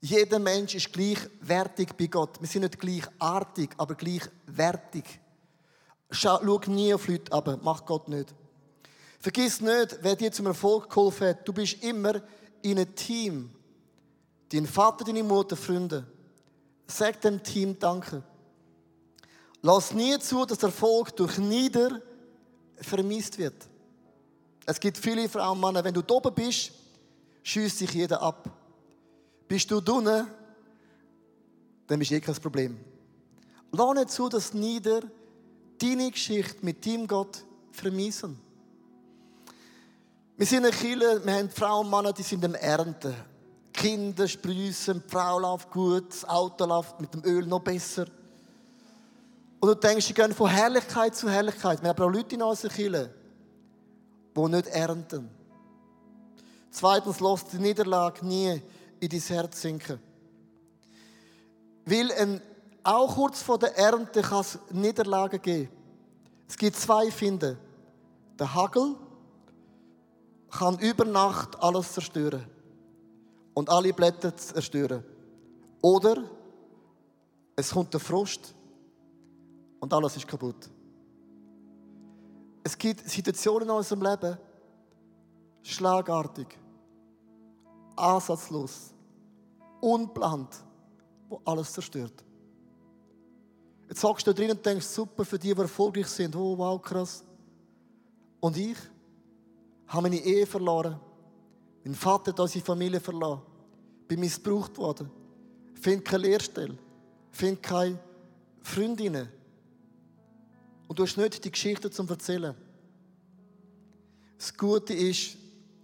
Jeder 0.00 0.38
Mensch 0.38 0.76
ist 0.76 0.92
gleichwertig 0.92 1.92
bei 1.94 2.06
Gott. 2.06 2.40
Wir 2.40 2.46
sind 2.46 2.62
nicht 2.62 2.78
gleichartig, 2.78 3.70
aber 3.76 3.96
gleichwertig. 3.96 5.04
Schau, 6.08 6.58
nie 6.68 6.94
auf 6.94 7.08
Leute 7.08 7.32
ab, 7.32 7.60
macht 7.64 7.84
Gott 7.84 8.06
nicht. 8.06 8.32
Vergiss 9.18 9.60
nicht, 9.60 9.98
wer 10.02 10.14
dir 10.14 10.30
zum 10.30 10.46
Erfolg 10.46 10.88
geholfen 10.88 11.26
hat. 11.26 11.48
Du 11.48 11.52
bist 11.52 11.82
immer 11.82 12.22
in 12.62 12.78
einem 12.78 12.94
Team. 12.94 13.50
Dein 14.52 14.66
Vater, 14.66 15.04
deine 15.04 15.24
Mutter, 15.24 15.56
Freunde. 15.56 16.06
Sag 16.86 17.20
dem 17.22 17.42
Team 17.42 17.76
Danke. 17.76 18.22
Lass 19.62 19.92
nie 19.94 20.16
zu, 20.20 20.44
dass 20.44 20.62
Erfolg 20.62 21.16
durch 21.16 21.38
Nieder 21.38 22.00
vermisst 22.76 23.36
wird. 23.36 23.68
Es 24.66 24.80
gibt 24.80 24.96
viele 24.96 25.28
Frauen 25.28 25.56
und 25.56 25.60
Männer, 25.60 25.84
wenn 25.84 25.94
du 25.94 26.02
oben 26.08 26.34
bist, 26.34 26.72
schießt 27.42 27.78
sich 27.78 27.92
jeder 27.92 28.20
ab. 28.22 28.48
Bist 29.46 29.70
du 29.70 29.80
drinnen, 29.80 30.26
dann 31.86 31.98
bist 31.98 32.10
du 32.10 32.14
eh 32.14 32.20
kein 32.20 32.34
Problem. 32.36 32.78
Lass 33.72 33.94
nicht 33.94 34.10
zu, 34.10 34.28
dass 34.28 34.54
Nieder 34.54 35.02
deine 35.78 36.10
Geschichte 36.10 36.64
mit 36.64 36.84
deinem 36.86 37.06
Gott 37.06 37.44
vermissen. 37.72 38.40
Wir 40.36 40.46
sind 40.46 40.64
eine 40.64 40.74
Kirche, 40.74 41.20
wir 41.24 41.34
haben 41.34 41.50
Frauen 41.50 41.86
und 41.86 41.90
Männer, 41.90 42.12
die 42.12 42.22
sind 42.22 42.44
am 42.44 42.54
Ernten. 42.54 43.14
Kinder 43.72 44.26
sprießen, 44.26 45.02
die 45.04 45.10
Frau 45.10 45.38
läuft 45.38 45.70
gut, 45.70 46.08
das 46.08 46.24
Auto 46.28 46.64
läuft 46.64 47.00
mit 47.00 47.12
dem 47.12 47.24
Öl 47.24 47.44
noch 47.46 47.60
besser. 47.60 48.06
Und 49.60 49.68
du 49.68 49.74
denkst, 49.74 50.06
sie 50.06 50.14
gehen 50.14 50.32
von 50.32 50.48
Herrlichkeit 50.48 51.14
zu 51.14 51.28
Herrlichkeit. 51.28 51.82
Wir 51.82 51.90
haben 51.90 52.02
auch 52.02 52.10
Leute 52.10 52.34
in 52.34 52.42
unserer 52.42 52.72
Kirche, 52.72 53.10
die 54.36 54.48
nicht 54.48 54.66
ernten. 54.68 55.30
Zweitens, 56.70 57.20
lass 57.20 57.46
die 57.46 57.58
Niederlage 57.58 58.26
nie 58.26 58.60
in 59.00 59.08
dein 59.08 59.20
Herz 59.20 59.62
sinken. 59.62 60.00
Weil 61.84 62.10
ein, 62.12 62.40
auch 62.82 63.14
kurz 63.14 63.42
vor 63.42 63.58
der 63.58 63.76
Ernte 63.76 64.22
kann 64.22 64.40
es 64.40 64.58
Niederlagen 64.70 65.40
geben. 65.40 65.68
Es 66.48 66.56
gibt 66.56 66.76
zwei 66.76 67.10
Finden. 67.10 67.56
Der 68.38 68.54
Hagel 68.54 68.96
kann 70.50 70.78
über 70.78 71.04
Nacht 71.04 71.60
alles 71.62 71.92
zerstören 71.92 72.44
und 73.54 73.70
alle 73.70 73.92
Blätter 73.92 74.36
zerstören. 74.36 75.04
Oder 75.80 76.24
es 77.56 77.70
kommt 77.70 77.92
der 77.92 78.00
Frost 78.00 78.54
und 79.80 79.92
alles 79.92 80.16
ist 80.16 80.26
kaputt. 80.26 80.70
Es 82.66 82.76
gibt 82.78 83.08
Situationen 83.08 83.68
in 83.68 83.74
unserem 83.74 84.02
Leben, 84.02 84.38
schlagartig, 85.62 86.58
ansatzlos, 87.94 88.94
unplant, 89.80 90.64
wo 91.28 91.42
alles 91.44 91.72
zerstört. 91.72 92.24
Jetzt 93.86 94.00
sagst 94.00 94.26
du 94.26 94.32
drin 94.32 94.50
und 94.50 94.64
denkst, 94.64 94.86
super, 94.86 95.26
für 95.26 95.38
die, 95.38 95.54
die 95.54 95.60
erfolgreich 95.60 96.06
sind, 96.06 96.34
oh 96.34 96.56
wow, 96.56 96.80
krass. 96.80 97.22
Und 98.40 98.56
ich 98.56 98.78
habe 99.86 100.02
meine 100.02 100.16
Ehe 100.16 100.46
verloren. 100.46 100.98
Mein 101.84 101.94
Vater 101.94 102.32
hat 102.32 102.40
unsere 102.40 102.64
Familie 102.64 102.98
verloren. 102.98 103.42
Bin 104.08 104.20
missbraucht 104.20 104.76
worden. 104.78 105.10
Finde 105.74 106.02
keine 106.02 106.22
Lehrstelle. 106.28 106.78
Finde 107.30 107.60
keine 107.60 107.98
Freundinnen. 108.62 109.28
Und 110.94 110.98
du 111.00 111.02
hast 111.02 111.16
nicht 111.16 111.44
die 111.44 111.50
Geschichte 111.50 111.90
zum 111.90 112.08
Erzählen. 112.08 112.54
Das 114.38 114.56
Gute 114.56 114.94
ist, 114.94 115.36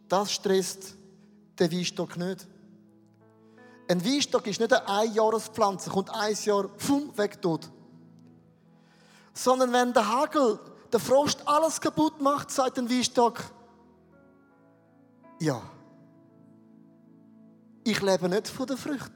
das 0.09 0.31
stresst 0.31 0.94
den 1.59 1.73
Weinstock 1.73 2.16
nicht. 2.16 2.46
Ein 3.88 4.05
Weinstock 4.05 4.46
ist 4.46 4.61
nicht 4.61 4.73
eine 4.73 4.88
Einjahrespflanze, 4.88 5.90
kommt 5.90 6.11
ein 6.11 6.37
Jahr 6.44 6.68
pfum, 6.68 7.11
weg 7.18 7.42
tot. 7.42 7.68
Sondern 9.35 9.73
wenn 9.73 9.92
der 9.92 10.07
Hagel, 10.07 10.61
der 10.92 11.01
Frost 11.01 11.42
alles 11.44 11.81
kaputt 11.81 12.20
macht, 12.20 12.53
sagt 12.53 12.79
ein 12.79 12.88
Weinstock, 12.88 13.42
ja, 15.40 15.61
ich 17.83 18.01
lebe 18.01 18.29
nicht 18.29 18.46
von 18.46 18.68
der 18.68 18.77
Frucht. 18.77 19.11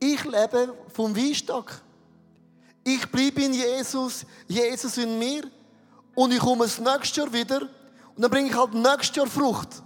Ich 0.00 0.24
lebe 0.24 0.74
vom 0.90 1.14
Weinstock. 1.14 1.82
Ich 2.84 3.10
bleibe 3.10 3.42
in 3.42 3.54
Jesus, 3.54 4.24
Jesus 4.48 4.96
in 4.96 5.18
mir 5.18 5.42
und 6.14 6.32
ich 6.32 6.40
komme 6.40 6.64
das 6.64 6.78
nächste 6.78 7.20
Jahr 7.20 7.32
wieder 7.32 7.62
und 7.62 8.22
dann 8.22 8.30
bringe 8.30 8.48
ich 8.48 8.56
halt 8.56 8.74
nächstes 8.74 9.16
Jahr 9.16 9.26
Frucht. 9.26 9.82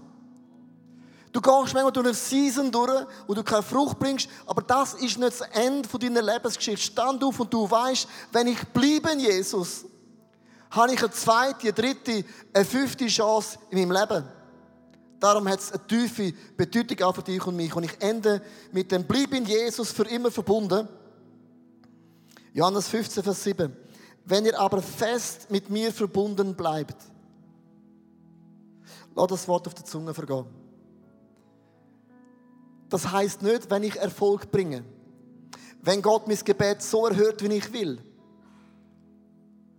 Du 1.32 1.40
gehst 1.42 1.74
manchmal 1.74 1.92
durch 1.92 2.06
eine 2.06 2.14
Season 2.14 2.70
durch, 2.70 3.06
wo 3.26 3.34
du 3.34 3.44
keine 3.44 3.62
Frucht 3.62 3.98
bringst, 3.98 4.28
aber 4.46 4.62
das 4.62 4.94
ist 4.94 5.18
nicht 5.18 5.38
das 5.38 5.42
Ende 5.52 5.86
deiner 5.98 6.22
Lebensgeschichte. 6.22 6.92
Stand 6.92 7.22
auf 7.22 7.38
und 7.38 7.52
du 7.52 7.70
weißt, 7.70 8.08
wenn 8.32 8.46
ich 8.46 8.58
bleibe 8.68 9.10
in 9.10 9.20
Jesus, 9.20 9.84
habe 10.70 10.94
ich 10.94 11.00
eine 11.00 11.10
zweite, 11.10 11.60
eine 11.60 11.72
dritte, 11.74 12.24
eine 12.54 12.64
fünfte 12.64 13.06
Chance 13.06 13.58
in 13.70 13.80
meinem 13.80 13.92
Leben. 13.92 14.24
Darum 15.20 15.48
hat 15.48 15.60
es 15.60 15.72
eine 15.72 15.86
tiefe 15.86 16.32
Bedeutung 16.56 17.02
auch 17.02 17.14
für 17.14 17.22
dich 17.22 17.46
und 17.46 17.56
mich. 17.56 17.74
Und 17.74 17.84
ich 17.84 18.00
ende 18.00 18.42
mit 18.72 18.92
dem 18.92 19.04
Bleib 19.04 19.32
in 19.32 19.44
Jesus 19.44 19.92
für 19.92 20.06
immer 20.08 20.30
verbunden. 20.30 20.88
Johannes 22.56 22.88
15, 22.88 23.22
Vers 23.22 23.44
7. 23.44 23.76
Wenn 24.24 24.46
ihr 24.46 24.58
aber 24.58 24.80
fest 24.80 25.50
mit 25.50 25.68
mir 25.68 25.92
verbunden 25.92 26.54
bleibt, 26.54 26.96
lass 29.14 29.26
das 29.26 29.46
Wort 29.46 29.66
auf 29.66 29.74
der 29.74 29.84
Zunge 29.84 30.14
vergehen. 30.14 30.46
Das 32.88 33.12
heißt 33.12 33.42
nicht, 33.42 33.70
wenn 33.70 33.82
ich 33.82 33.96
Erfolg 33.96 34.50
bringe. 34.50 34.84
Wenn 35.82 36.00
Gott 36.00 36.26
mein 36.28 36.38
Gebet 36.38 36.80
so 36.80 37.06
erhört, 37.06 37.42
wie 37.42 37.52
ich 37.52 37.70
will. 37.74 37.98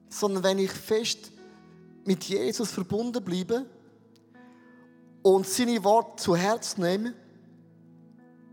Sondern 0.09 0.43
wenn 0.43 0.59
ich 0.59 0.71
fest 0.71 1.31
mit 2.05 2.25
Jesus 2.25 2.69
verbunden 2.69 3.23
bleibe 3.23 3.65
und 5.23 5.47
seine 5.47 5.83
Worte 5.83 6.21
zu 6.21 6.35
Herz 6.35 6.77
nehme, 6.77 7.15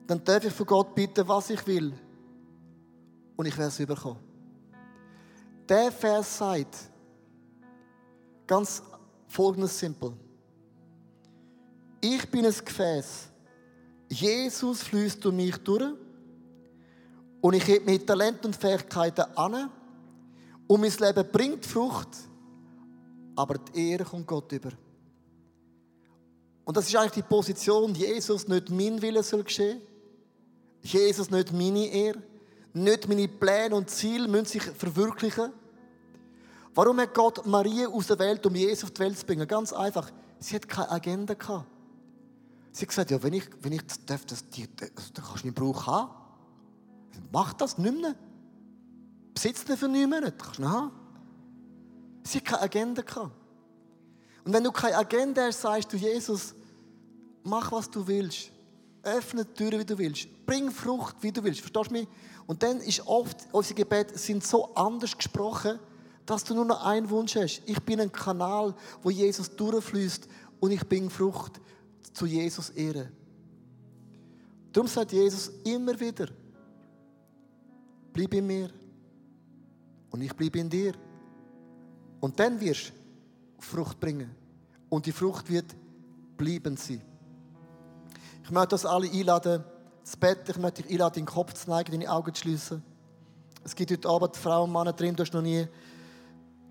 dann 0.06 0.24
darf 0.24 0.46
ich 0.46 0.52
von 0.54 0.64
Gott 0.64 0.94
bitten, 0.94 1.28
was 1.28 1.50
ich 1.50 1.66
will. 1.66 1.92
Und 3.36 3.46
ich 3.46 3.56
werde 3.56 3.68
es 3.68 3.80
überkommen. 3.80 4.22
Der 5.68 5.90
Vers 5.90 6.38
sagt, 6.38 6.90
ganz 8.46 8.82
folgendes 9.26 9.78
simpel. 9.78 10.12
Ich 12.00 12.30
bin 12.30 12.44
ein 12.44 12.52
Gefäß. 12.52 13.28
Jesus 14.10 14.82
fließt 14.82 15.24
durch 15.24 15.34
mich 15.34 15.56
durch. 15.58 15.94
Und 17.40 17.54
ich 17.54 17.64
gebe 17.64 17.84
mir 17.84 18.04
Talent 18.04 18.44
und 18.44 18.54
Fähigkeiten 18.54 19.24
an. 19.36 19.70
Und 20.66 20.80
mein 20.80 20.92
Leben 20.92 21.28
bringt 21.32 21.66
Frucht. 21.66 22.08
Aber 23.36 23.58
die 23.58 23.90
Ehre 23.90 24.04
kommt 24.04 24.26
Gott 24.26 24.52
über. 24.52 24.70
Und 26.64 26.76
das 26.76 26.88
ist 26.88 26.96
eigentlich 26.96 27.12
die 27.12 27.22
Position, 27.22 27.94
Jesus 27.94 28.48
nicht 28.48 28.70
mein 28.70 29.00
Wille 29.02 29.22
soll 29.22 29.44
geschehen. 29.44 29.80
Jesus 30.82 31.30
nicht 31.30 31.52
meine 31.52 31.86
Ehre. 31.86 32.22
Nicht 32.74 33.08
meine 33.08 33.28
Pläne 33.28 33.74
und 33.76 33.88
Ziele 33.88 34.28
müssen 34.28 34.46
sich 34.46 34.62
verwirklichen. 34.62 35.52
Warum 36.74 36.98
hat 37.00 37.14
Gott 37.14 37.46
Maria 37.46 37.86
aus 37.86 38.08
der 38.08 38.18
Welt, 38.18 38.44
um 38.44 38.54
Jesus 38.54 38.84
auf 38.84 38.90
die 38.90 39.00
Welt 39.00 39.16
zu 39.16 39.24
bringen? 39.24 39.46
Ganz 39.46 39.72
einfach. 39.72 40.10
Sie 40.40 40.56
hat 40.56 40.68
keine 40.68 40.90
Agenda 40.90 41.34
gehabt. 41.34 41.66
Sie 42.72 42.82
hat 42.82 42.88
gesagt, 42.88 43.10
ja, 43.12 43.22
wenn 43.22 43.34
ich, 43.34 43.44
wenn 43.60 43.72
ich 43.72 43.86
das 43.86 44.04
darf, 44.04 44.24
das, 44.26 44.48
die, 44.50 44.68
das, 44.74 44.90
dann 45.12 45.24
kannst 45.24 45.44
du 45.44 45.46
meinen 45.46 45.54
Brauch 45.54 45.86
haben. 45.86 46.10
Mach 47.30 47.52
das 47.52 47.78
nicht 47.78 48.00
mehr. 48.00 48.16
Besitz 49.32 49.64
den 49.64 49.76
für 49.76 49.86
neun 49.86 50.10
Monate. 50.10 50.32
Kannst 50.36 50.58
du 50.58 50.68
haben. 50.68 50.90
Sie 52.24 52.38
hat 52.38 52.44
keine 52.44 52.62
Agenda 52.62 53.02
gehabt. 53.02 53.30
Und 54.44 54.52
wenn 54.52 54.64
du 54.64 54.72
keine 54.72 54.96
Agenda 54.96 55.44
hast, 55.44 55.60
sagst 55.60 55.92
du, 55.92 55.96
Jesus, 55.96 56.54
mach, 57.44 57.70
was 57.70 57.88
du 57.88 58.04
willst. 58.04 58.50
Öffne 59.04 59.44
die 59.44 59.54
Türen, 59.54 59.80
wie 59.80 59.84
du 59.84 59.98
willst. 59.98 60.28
Bring 60.46 60.70
Frucht, 60.70 61.16
wie 61.20 61.32
du 61.32 61.42
willst. 61.42 61.60
Verstehst 61.60 61.90
du 61.90 61.92
mich? 61.92 62.08
Und 62.46 62.62
dann 62.62 62.80
ist 62.80 63.06
oft, 63.06 63.36
unsere 63.52 63.74
Gebete 63.74 64.18
sind 64.18 64.44
so 64.44 64.74
anders 64.74 65.16
gesprochen, 65.16 65.78
dass 66.26 66.44
du 66.44 66.54
nur 66.54 66.64
noch 66.64 66.84
einen 66.84 67.08
Wunsch 67.10 67.36
hast. 67.36 67.62
Ich 67.66 67.80
bin 67.82 68.00
ein 68.00 68.12
Kanal, 68.12 68.74
wo 69.02 69.10
Jesus 69.10 69.54
durchfließt 69.54 70.26
und 70.60 70.70
ich 70.70 70.84
bin 70.86 71.10
Frucht 71.10 71.60
zu 72.12 72.26
Jesus 72.26 72.70
Ehre. 72.70 73.10
Darum 74.72 74.88
sagt 74.88 75.12
Jesus 75.12 75.52
immer 75.64 75.98
wieder, 75.98 76.28
bleib 78.12 78.34
in 78.34 78.46
mir 78.46 78.70
und 80.10 80.22
ich 80.22 80.34
bleibe 80.34 80.58
in 80.58 80.68
dir. 80.68 80.94
Und 82.20 82.38
dann 82.40 82.58
wirst 82.60 82.92
du 83.56 83.62
Frucht 83.62 84.00
bringen. 84.00 84.30
Und 84.88 85.06
die 85.06 85.12
Frucht 85.12 85.48
wird 85.50 85.74
bleiben 86.36 86.76
sein. 86.76 87.02
Ich 88.44 88.50
möchte 88.50 88.74
uns 88.74 88.84
alle 88.84 89.10
einladen, 89.10 89.64
das 90.02 90.16
Bett, 90.18 90.46
ich 90.50 90.58
möchte 90.58 90.82
dich 90.82 90.92
einladen, 90.92 91.14
den 91.14 91.24
Kopf 91.26 91.54
zu 91.54 91.70
neigen, 91.70 91.92
deine 91.92 92.10
Augen 92.10 92.34
zu 92.34 92.42
schließen. 92.42 92.82
Es 93.64 93.74
gibt 93.74 93.90
heute 93.90 94.06
Abend 94.06 94.36
Frauen 94.36 94.68
und 94.68 94.72
Männer 94.72 94.92
drin, 94.92 95.16
du 95.16 95.22
hast 95.22 95.32
noch 95.32 95.40
nie 95.40 95.66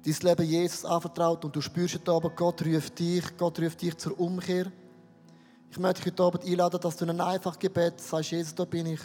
dein 0.06 0.16
Leben 0.22 0.46
Jesus 0.46 0.86
anvertraut 0.86 1.44
und 1.44 1.56
du 1.56 1.62
spürst 1.62 1.96
heute 1.96 2.12
Abend, 2.12 2.36
Gott 2.36 2.64
ruft 2.64 3.00
dich, 3.00 3.24
Gott 3.38 3.60
ruft 3.60 3.82
dich 3.82 3.98
zur 3.98 4.20
Umkehr. 4.20 4.72
Ich 5.72 5.80
möchte 5.80 6.04
dich 6.04 6.12
heute 6.12 6.24
Abend 6.24 6.46
einladen, 6.46 6.80
dass 6.80 6.96
du 6.96 7.06
in 7.06 7.10
einem 7.10 7.22
einfachen 7.22 7.58
Gebet 7.58 8.00
sagst, 8.00 8.30
Jesus, 8.30 8.54
da 8.54 8.66
bin 8.66 8.86
ich. 8.86 9.02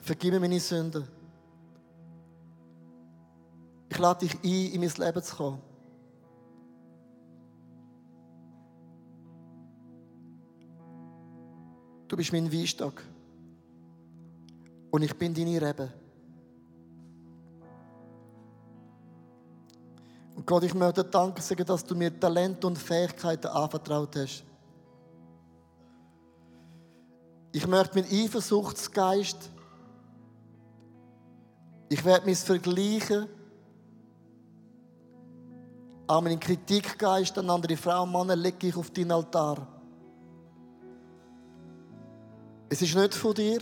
Vergib 0.00 0.34
mir 0.34 0.40
meine 0.40 0.60
Sünden. 0.60 1.08
Ich 3.88 3.98
lade 3.98 4.26
dich 4.26 4.34
ein, 4.34 4.74
in 4.74 4.80
mein 4.80 4.90
Leben 4.90 5.22
zu 5.22 5.36
kommen. 5.36 5.71
Du 12.12 12.16
bist 12.18 12.30
mein 12.30 12.52
Weinstock. 12.52 13.02
Und 14.90 15.00
ich 15.00 15.16
bin 15.16 15.32
deine 15.32 15.62
Rebe. 15.62 15.90
Und 20.36 20.46
Gott, 20.46 20.64
ich 20.64 20.74
möchte 20.74 21.04
Danke 21.04 21.40
sagen, 21.40 21.64
dass 21.64 21.82
du 21.82 21.94
mir 21.94 22.20
Talente 22.20 22.66
und 22.66 22.76
Fähigkeiten 22.76 23.46
anvertraut 23.46 24.14
hast. 24.14 24.44
Ich 27.50 27.66
möchte 27.66 27.98
meinen 27.98 28.12
Eifersuchtsgeist, 28.12 29.50
ich 31.88 32.04
werde 32.04 32.26
mich 32.26 32.40
vergleichen, 32.40 33.26
auch 36.06 36.20
meinen 36.20 36.38
Kritikgeist 36.38 37.38
an 37.38 37.48
andere 37.48 37.78
Frauen 37.78 38.14
und 38.14 38.26
Männer 38.26 38.36
lege 38.36 38.66
ich 38.66 38.76
auf 38.76 38.90
deinen 38.90 39.12
Altar. 39.12 39.71
Es 42.72 42.80
ist 42.80 42.94
nicht 42.94 43.14
von 43.14 43.34
dir 43.34 43.60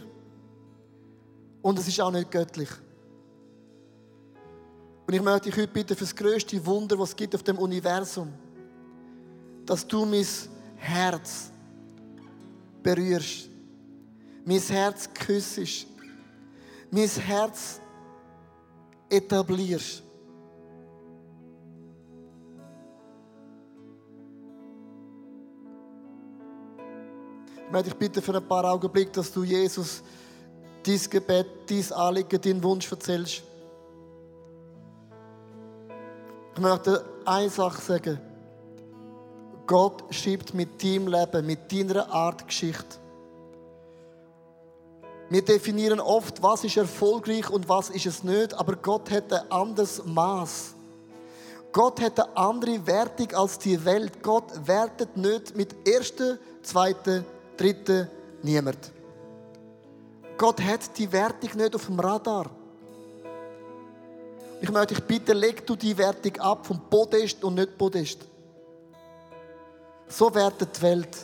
und 1.62 1.76
es 1.80 1.88
ist 1.88 2.00
auch 2.00 2.12
nicht 2.12 2.30
göttlich. 2.30 2.68
Und 5.04 5.12
ich 5.12 5.20
möchte 5.20 5.50
dich 5.50 5.58
heute 5.58 5.72
bitten 5.72 5.96
für 5.96 6.04
das 6.04 6.14
größte 6.14 6.64
Wunder, 6.64 6.96
was 6.96 7.08
es 7.08 7.16
gibt 7.16 7.34
auf 7.34 7.42
dem 7.42 7.58
Universum, 7.58 8.32
dass 9.66 9.84
du 9.84 10.04
mein 10.04 10.24
Herz 10.76 11.50
berührst, 12.84 13.48
mein 14.44 14.60
Herz 14.60 15.08
küssest, 15.12 15.88
mein 16.92 17.08
Herz 17.08 17.80
etablierst. 19.08 20.04
Möchte 27.70 27.90
dich 27.90 27.98
bitten 27.98 28.22
für 28.22 28.34
ein 28.34 28.46
paar 28.46 28.64
Augenblicke, 28.64 29.12
dass 29.12 29.32
du 29.32 29.42
Jesus 29.44 30.02
dein 30.84 31.00
Gebet, 31.10 31.46
dein 31.68 31.92
Anliegen, 31.92 32.40
deinen 32.40 32.62
Wunsch 32.62 32.90
erzählst. 32.90 33.42
Ich 36.54 36.60
möchte 36.60 37.04
eine 37.24 37.48
Sache 37.48 37.80
sagen. 37.80 38.20
Gott 39.66 40.02
schreibt 40.10 40.52
mit 40.52 40.82
deinem 40.82 41.06
Leben, 41.06 41.46
mit 41.46 41.70
deiner 41.72 42.10
Art 42.10 42.46
Geschichte. 42.46 42.96
Wir 45.28 45.44
definieren 45.44 46.00
oft, 46.00 46.42
was 46.42 46.64
ist 46.64 46.76
erfolgreich 46.76 47.48
und 47.50 47.68
was 47.68 47.90
ist 47.90 48.06
es 48.06 48.24
nicht, 48.24 48.52
aber 48.52 48.74
Gott 48.74 49.12
hat 49.12 49.32
ein 49.32 49.48
anderes 49.52 50.02
Maß. 50.04 50.74
Gott 51.72 52.00
hat 52.00 52.18
eine 52.18 52.36
andere 52.36 52.84
Wertung 52.84 53.32
als 53.34 53.58
die 53.58 53.84
Welt. 53.84 54.24
Gott 54.24 54.66
wertet 54.66 55.16
nicht 55.16 55.56
mit 55.56 55.86
ersten, 55.86 56.36
zweiten, 56.62 57.24
dritten 57.60 58.08
niemand. 58.42 58.90
Gott 60.38 60.60
hat 60.62 60.96
die 60.96 61.12
Wertung 61.12 61.50
nicht 61.56 61.74
auf 61.74 61.86
dem 61.86 62.00
Radar. 62.00 62.50
Ich 64.62 64.70
möchte 64.70 64.94
dich 64.94 65.04
bitten, 65.04 65.36
leg 65.36 65.66
du 65.66 65.76
die 65.76 65.96
Wertung 65.96 66.36
ab 66.38 66.66
vom 66.66 66.80
Podest 66.88 67.44
und 67.44 67.54
nicht 67.54 67.76
Podest. 67.76 68.26
So 70.08 70.34
wertet 70.34 70.76
die 70.76 70.82
Welt. 70.82 71.16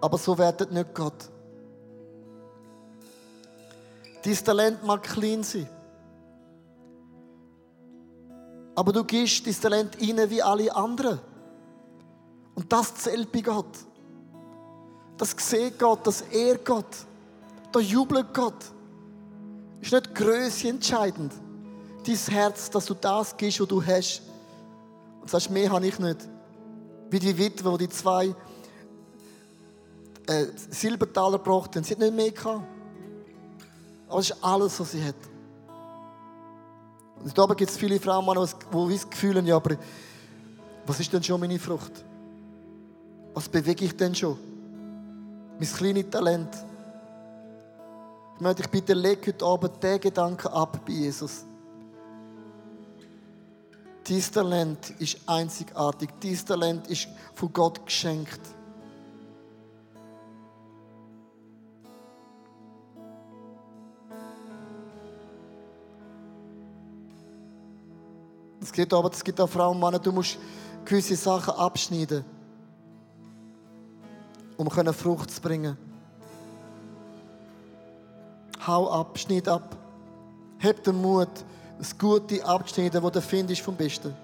Aber 0.00 0.18
so 0.18 0.36
wertet 0.36 0.70
nicht 0.70 0.94
Gott. 0.94 1.30
Dein 4.22 4.34
Talent 4.34 4.84
mag 4.84 5.02
klein 5.02 5.42
sein. 5.42 5.68
Aber 8.74 8.92
du 8.92 9.04
gibst 9.04 9.46
dein 9.46 9.54
Talent 9.54 9.96
rein 10.00 10.30
wie 10.30 10.42
alle 10.42 10.74
anderen. 10.74 11.20
Und 12.54 12.72
das 12.72 12.94
zählt 12.96 13.32
bei 13.32 13.40
Gott. 13.40 13.66
Das 15.16 15.34
sieht 15.38 15.78
Gott, 15.78 16.06
das 16.06 16.22
ehrt 16.22 16.64
Gott. 16.64 17.06
Da 17.72 17.80
jubelt 17.80 18.32
Gott. 18.34 18.64
Ist 19.80 19.92
nicht 19.92 20.14
Größe 20.14 20.68
entscheidend. 20.68 21.32
Dein 22.06 22.16
Herz, 22.16 22.70
dass 22.70 22.86
du 22.86 22.94
das 22.94 23.36
gibst, 23.36 23.60
was 23.60 23.68
du 23.68 23.84
hast. 23.84 24.22
Und 25.20 25.30
sagst, 25.30 25.50
mehr 25.50 25.70
habe 25.70 25.86
ich 25.86 25.98
nicht. 25.98 26.28
Wie 27.10 27.18
die 27.18 27.36
Witwe, 27.36 27.70
die 27.78 27.86
die 27.86 27.88
zwei 27.88 28.34
äh, 30.26 30.46
Silbertaler 30.70 31.38
gebracht 31.38 31.76
haben. 31.76 31.84
Sie 31.84 31.92
hat 31.92 32.00
nicht 32.00 32.14
mehr 32.14 32.30
gehabt. 32.30 32.64
Aber 34.08 34.18
das 34.18 34.30
ist 34.30 34.44
alles, 34.44 34.80
was 34.80 34.90
sie 34.90 35.04
hat. 35.04 35.14
Und 37.22 37.36
da 37.36 37.46
gibt 37.46 37.70
es 37.70 37.76
viele 37.76 37.98
Frauen, 37.98 38.26
die 38.26 38.94
das 38.94 39.10
Gefühl 39.10 39.36
haben, 39.36 39.46
ja, 39.46 39.56
aber 39.56 39.76
was 40.86 41.00
ist 41.00 41.12
denn 41.12 41.22
schon 41.22 41.40
meine 41.40 41.58
Frucht? 41.58 41.92
Was 43.32 43.48
bewege 43.48 43.86
ich 43.86 43.96
denn 43.96 44.14
schon? 44.14 44.36
Mein 45.58 45.68
kleines 45.68 46.10
Talent. 46.10 46.48
Ich 48.34 48.40
möchte 48.40 48.62
dich 48.62 48.70
bitte, 48.70 48.94
leg 48.94 49.24
heute 49.26 49.44
Abend 49.44 49.82
diesen 49.82 50.00
Gedanken 50.00 50.48
ab 50.48 50.80
bei 50.84 50.92
Jesus. 50.92 51.44
Dein 54.06 54.20
Talent 54.20 54.90
ist 54.98 55.18
einzigartig. 55.26 56.10
Dein 56.20 56.36
Talent 56.44 56.88
ist 56.88 57.08
von 57.34 57.52
Gott 57.52 57.86
geschenkt. 57.86 58.40
Es 68.60 68.72
gibt 68.72 68.92
aber, 68.92 69.12
es 69.12 69.22
gibt 69.22 69.40
auch 69.40 69.48
Frauen 69.48 69.76
und 69.76 69.80
Männer, 69.80 69.98
du 69.98 70.10
musst 70.10 70.36
gewisse 70.84 71.16
Sachen 71.16 71.54
abschneiden, 71.54 72.24
um 74.56 74.70
Frucht 74.70 75.30
zu 75.30 75.40
bringen. 75.40 75.76
Hau 78.66 78.90
ab, 78.90 79.18
schneid 79.18 79.48
ab. 79.48 79.76
Hab 80.62 80.82
den 80.82 81.00
Mut, 81.00 81.28
das 81.78 81.96
Gute 81.98 82.44
abzuschneiden, 82.44 83.02
was 83.02 83.12
du 83.12 83.20
findest 83.20 83.60
vom 83.60 83.76
Besten. 83.76 84.14